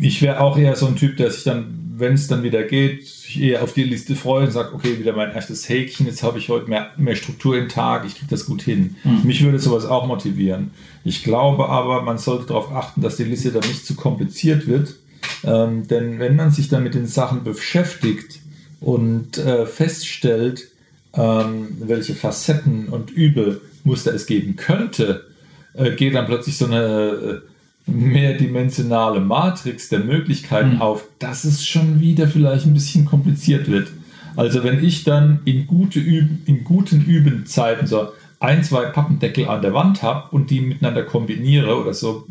[0.02, 3.08] ich wäre auch eher so ein Typ, der sich dann, wenn es dann wieder geht,
[3.38, 6.50] eher auf die Liste freut und sagt, okay, wieder mein erstes Häkchen, jetzt habe ich
[6.50, 8.96] heute mehr, mehr Struktur im Tag, ich kriege das gut hin.
[9.24, 10.72] Mich würde sowas auch motivieren.
[11.04, 14.96] Ich glaube aber, man sollte darauf achten, dass die Liste dann nicht zu kompliziert wird,
[15.44, 18.39] ähm, denn wenn man sich dann mit den Sachen beschäftigt
[18.80, 20.70] und äh, feststellt,
[21.14, 25.28] ähm, welche Facetten und Übemuster es geben könnte,
[25.74, 27.53] äh, geht dann plötzlich so eine äh,
[27.86, 33.90] mehrdimensionale Matrix der Möglichkeiten auf, dass es schon wieder vielleicht ein bisschen kompliziert wird.
[34.36, 38.08] Also wenn ich dann in, gute Üben, in guten Übenzeiten so
[38.40, 42.26] ein, zwei Pappendeckel an der Wand habe und die miteinander kombiniere oder so,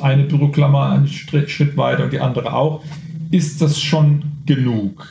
[0.00, 2.82] eine Büroklammer einen Schritt, Schritt weiter und die andere auch,
[3.30, 5.06] ist das schon genug.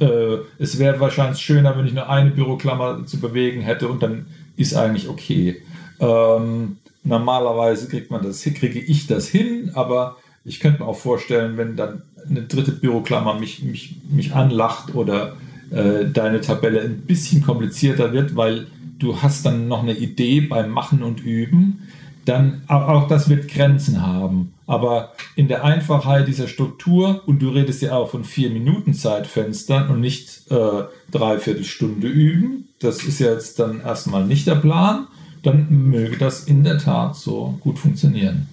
[0.00, 4.26] Äh, es wäre wahrscheinlich schöner, wenn ich nur eine Büroklammer zu bewegen hätte und dann
[4.56, 5.62] ist eigentlich okay.
[6.00, 11.56] Ähm, normalerweise kriegt man das, kriege ich das hin, aber ich könnte mir auch vorstellen,
[11.56, 15.36] wenn dann eine dritte Büroklammer mich, mich, mich anlacht oder
[15.70, 18.66] äh, deine Tabelle ein bisschen komplizierter wird, weil
[18.98, 21.88] du hast dann noch eine Idee beim Machen und Üben,
[22.24, 24.54] dann auch, das wird Grenzen haben.
[24.66, 29.90] Aber in der Einfachheit dieser Struktur, und du redest ja auch von vier Minuten Zeitfenstern
[29.90, 35.06] und nicht äh, dreiviertel Stunde üben, das ist ja jetzt dann erstmal nicht der Plan,
[35.44, 38.48] dann möge das in der Tat so gut funktionieren.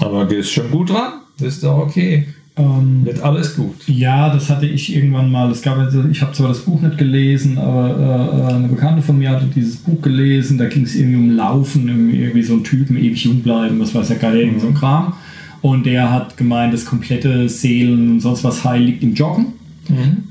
[0.00, 2.26] Aber gehst schon gut dran, das ist doch okay.
[2.54, 3.76] Ähm, Wird alles gut.
[3.86, 5.50] Ja, das hatte ich irgendwann mal.
[5.50, 5.78] Es gab,
[6.10, 9.76] ich habe zwar das Buch nicht gelesen, aber äh, eine Bekannte von mir hatte dieses
[9.76, 10.58] Buch gelesen.
[10.58, 13.94] Da ging es irgendwie um Laufen, um irgendwie so einen Typen ewig jung bleiben, was
[13.94, 15.14] weiß der Geil, irgend so ein Kram.
[15.62, 19.54] Und der hat gemeint, das komplette Seelen und sonst was Heil liegt im Joggen.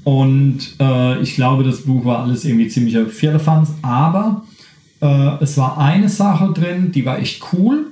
[0.04, 4.44] Und äh, ich glaube, das Buch war alles irgendwie ziemlicher Firlefanz, aber
[5.02, 7.88] äh, es war eine Sache drin, die war echt cool.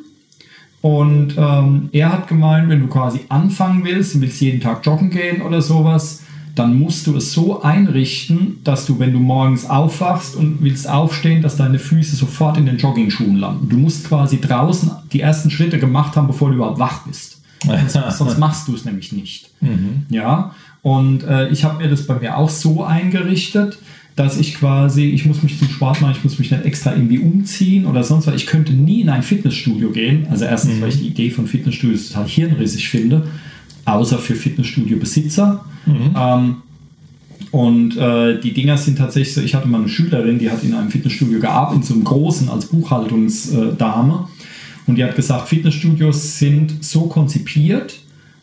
[0.82, 5.10] Und ähm, er hat gemeint, wenn du quasi anfangen willst und willst jeden Tag joggen
[5.10, 6.24] gehen oder sowas,
[6.56, 11.42] dann musst du es so einrichten, dass du, wenn du morgens aufwachst und willst aufstehen,
[11.42, 13.70] dass deine Füße sofort in den Joggingschuhen landen.
[13.70, 17.38] Du musst quasi draußen die ersten Schritte gemacht haben, bevor du überhaupt wach bist.
[17.88, 19.52] Sonst, sonst machst du es nämlich nicht.
[20.10, 23.78] Ja, und äh, ich habe mir das bei mir auch so eingerichtet,
[24.16, 27.20] dass ich quasi, ich muss mich zum Sport machen, ich muss mich nicht extra irgendwie
[27.20, 28.36] umziehen oder sonst was.
[28.36, 30.28] Ich könnte nie in ein Fitnessstudio gehen.
[30.30, 33.28] Also erstens, weil ich die Idee von Fitnessstudios total hirnrissig finde,
[33.86, 35.64] außer für Fitnessstudio-Besitzer.
[36.18, 36.56] Ähm,
[37.52, 40.74] Und äh, die Dinger sind tatsächlich so, ich hatte mal eine Schülerin, die hat in
[40.74, 44.28] einem Fitnessstudio gearbeitet, in so einem großen als Buchhaltungsdame.
[44.86, 48.00] Und die hat gesagt, Fitnessstudios sind so konzipiert,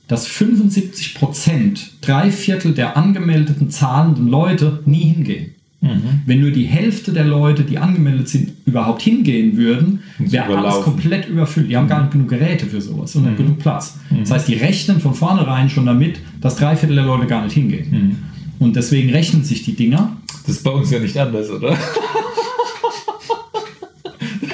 [0.09, 5.57] dass 75 Prozent, drei Viertel der angemeldeten zahlenden Leute nie hingehen.
[5.81, 6.23] Mhm.
[6.25, 11.29] Wenn nur die Hälfte der Leute, die angemeldet sind, überhaupt hingehen würden, wäre alles komplett
[11.29, 11.71] überfüllt.
[11.71, 11.91] Die haben mhm.
[11.91, 13.29] gar nicht genug Geräte für sowas und mhm.
[13.29, 13.99] nicht genug Platz.
[14.11, 14.21] Mhm.
[14.21, 17.55] Das heißt, die rechnen von vornherein schon damit, dass drei Viertel der Leute gar nicht
[17.55, 17.89] hingehen.
[17.91, 18.17] Mhm.
[18.59, 20.17] Und deswegen rechnen sich die Dinger.
[20.47, 21.77] Das ist bei uns ja nicht anders, oder?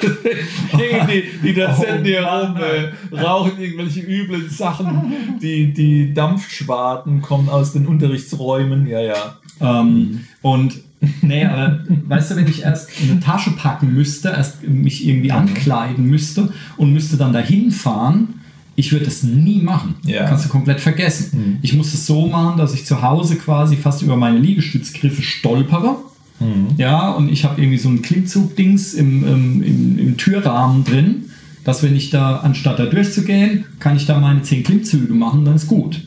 [1.08, 5.38] die, die Dozenten hier rum, äh, rauchen irgendwelche üblen Sachen.
[5.40, 9.38] Die, die Dampfschwaden kommen aus den Unterrichtsräumen, ja, ja.
[9.60, 10.80] Ähm, und
[11.20, 15.38] nee, aber weißt du, wenn ich erst eine Tasche packen müsste, erst mich irgendwie mhm.
[15.38, 18.40] ankleiden müsste und müsste dann dahin fahren,
[18.74, 19.96] ich würde das nie machen.
[20.04, 20.26] Ja.
[20.26, 21.38] Kannst du komplett vergessen.
[21.38, 21.58] Mhm.
[21.62, 25.96] Ich muss es so machen, dass ich zu Hause quasi fast über meine Liegestützgriffe stolpere
[26.42, 26.66] Mhm.
[26.76, 31.24] Ja, und ich habe irgendwie so ein Klimmzug-Dings im, im, im, im, Türrahmen drin,
[31.64, 35.54] dass wenn ich da, anstatt da durchzugehen, kann ich da meine 10 Klimmzüge machen, dann
[35.54, 36.02] ist gut.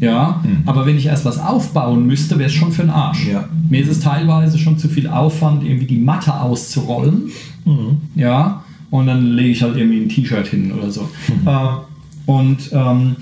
[0.00, 0.62] Ja, mhm.
[0.66, 3.24] aber wenn ich erst was aufbauen müsste, wäre es schon für den Arsch.
[3.28, 3.48] Ja.
[3.68, 7.30] Mir ist es teilweise schon zu viel Aufwand, irgendwie die Matte auszurollen.
[7.64, 7.98] Mhm.
[8.16, 11.08] Ja, und dann lege ich halt irgendwie ein T-Shirt hin oder so.
[11.28, 11.48] Mhm.
[11.48, 13.16] Äh, und, ähm,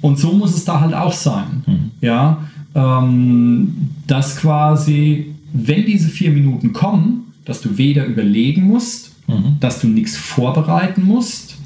[0.00, 1.64] und so muss es da halt auch sein.
[1.66, 1.90] Mhm.
[2.00, 2.38] Ja,
[2.74, 9.56] ähm, dass quasi wenn diese vier Minuten kommen, dass du weder überlegen musst, mhm.
[9.60, 11.56] dass du nichts vorbereiten musst.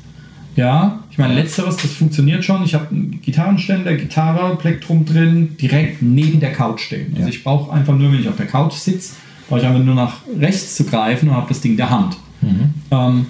[0.57, 2.63] Ja, ich meine, letzteres, das funktioniert schon.
[2.65, 7.09] Ich habe einen Gitarrenständer, Gitarre, Plektrum drin, direkt neben der Couch stehen.
[7.15, 7.29] Also ja.
[7.29, 9.15] ich brauche einfach nur, wenn ich auf der Couch sitze,
[9.49, 12.17] brauche ich einfach nur nach rechts zu greifen und habe das Ding in der Hand.
[12.41, 12.75] Mhm.
[12.91, 13.27] Ähm,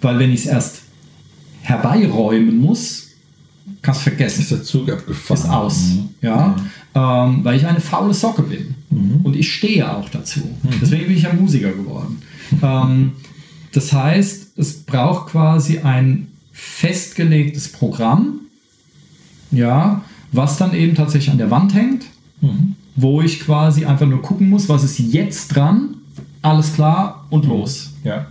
[0.00, 0.82] weil wenn ich es erst
[1.62, 3.08] herbeiräumen muss,
[3.80, 4.42] kannst du vergessen.
[4.42, 5.40] Ist der Zug abgefahren.
[5.40, 5.84] Ist aus.
[5.90, 6.08] Mhm.
[6.20, 6.56] Ja.
[6.94, 8.74] Ähm, weil ich eine faule Socke bin.
[8.92, 9.20] Mhm.
[9.22, 10.40] Und ich stehe auch dazu.
[10.40, 10.70] Mhm.
[10.80, 12.22] Deswegen bin ich ja Musiker geworden.
[12.62, 13.12] ähm,
[13.72, 18.40] das heißt, es braucht quasi ein festgelegtes Programm,
[19.50, 22.04] ja, was dann eben tatsächlich an der Wand hängt,
[22.40, 22.76] mhm.
[22.96, 25.96] wo ich quasi einfach nur gucken muss, was ist jetzt dran,
[26.42, 27.92] alles klar und los.
[28.04, 28.26] Ja.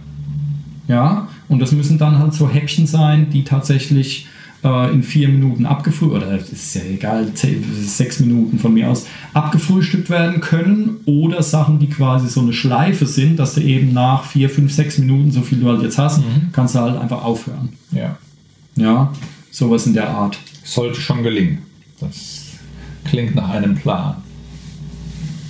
[0.88, 4.28] Ja, und das müssen dann halt so Häppchen sein, die tatsächlich
[4.64, 10.10] äh, in vier Minuten abgefrühstückt, oder ist ja egal, sechs Minuten von mir aus, abgefrühstückt
[10.10, 14.50] werden können oder Sachen, die quasi so eine Schleife sind, dass du eben nach vier,
[14.50, 16.50] fünf, sechs Minuten, so viel du halt jetzt hast, mhm.
[16.52, 17.70] kannst du halt einfach aufhören.
[17.92, 18.18] Ja.
[18.76, 19.12] Ja,
[19.52, 20.38] sowas in der Art.
[20.64, 21.60] Sollte schon gelingen.
[22.00, 22.52] Das
[23.04, 24.16] klingt nach einem Plan.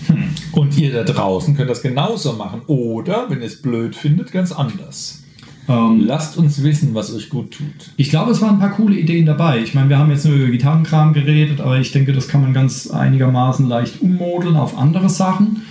[0.08, 0.24] Hm.
[0.54, 2.62] Und ihr da draußen könnt das genauso machen.
[2.68, 5.21] Oder, wenn ihr es blöd findet, ganz anders.
[5.68, 7.92] Ähm, Lasst uns wissen, was euch gut tut.
[7.98, 9.60] Ich glaube, es waren ein paar coole Ideen dabei.
[9.62, 12.54] Ich meine, wir haben jetzt nur über Gitarrenkram geredet, aber ich denke, das kann man
[12.54, 15.62] ganz einigermaßen leicht ummodeln auf andere Sachen.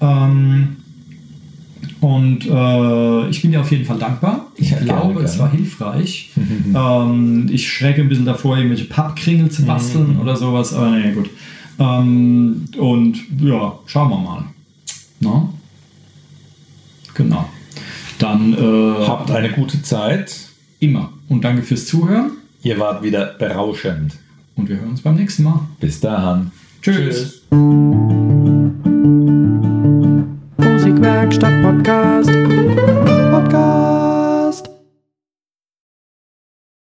[0.00, 0.76] Ähm,
[2.00, 4.46] und äh, ich bin dir auf jeden Fall dankbar.
[4.56, 6.30] Ich ja, glaube, gerne, es war hilfreich.
[6.74, 10.20] ähm, ich schrecke ein bisschen davor, irgendwelche Pappkringel zu basteln mhm.
[10.20, 11.28] oder sowas, aber naja, gut.
[11.78, 14.44] Ähm, und ja, schauen wir mal.
[15.20, 15.52] No?
[17.14, 17.46] Genau.
[18.20, 20.36] Dann äh, habt eine gute Zeit.
[20.78, 21.10] Immer.
[21.28, 22.32] Und danke fürs Zuhören.
[22.62, 24.16] Ihr wart wieder berauschend.
[24.56, 25.66] Und wir hören uns beim nächsten Mal.
[25.80, 26.50] Bis dahin.
[26.82, 26.96] Tschüss.
[26.96, 27.42] Tschüss.
[30.58, 32.39] Musikwerkstatt Podcast.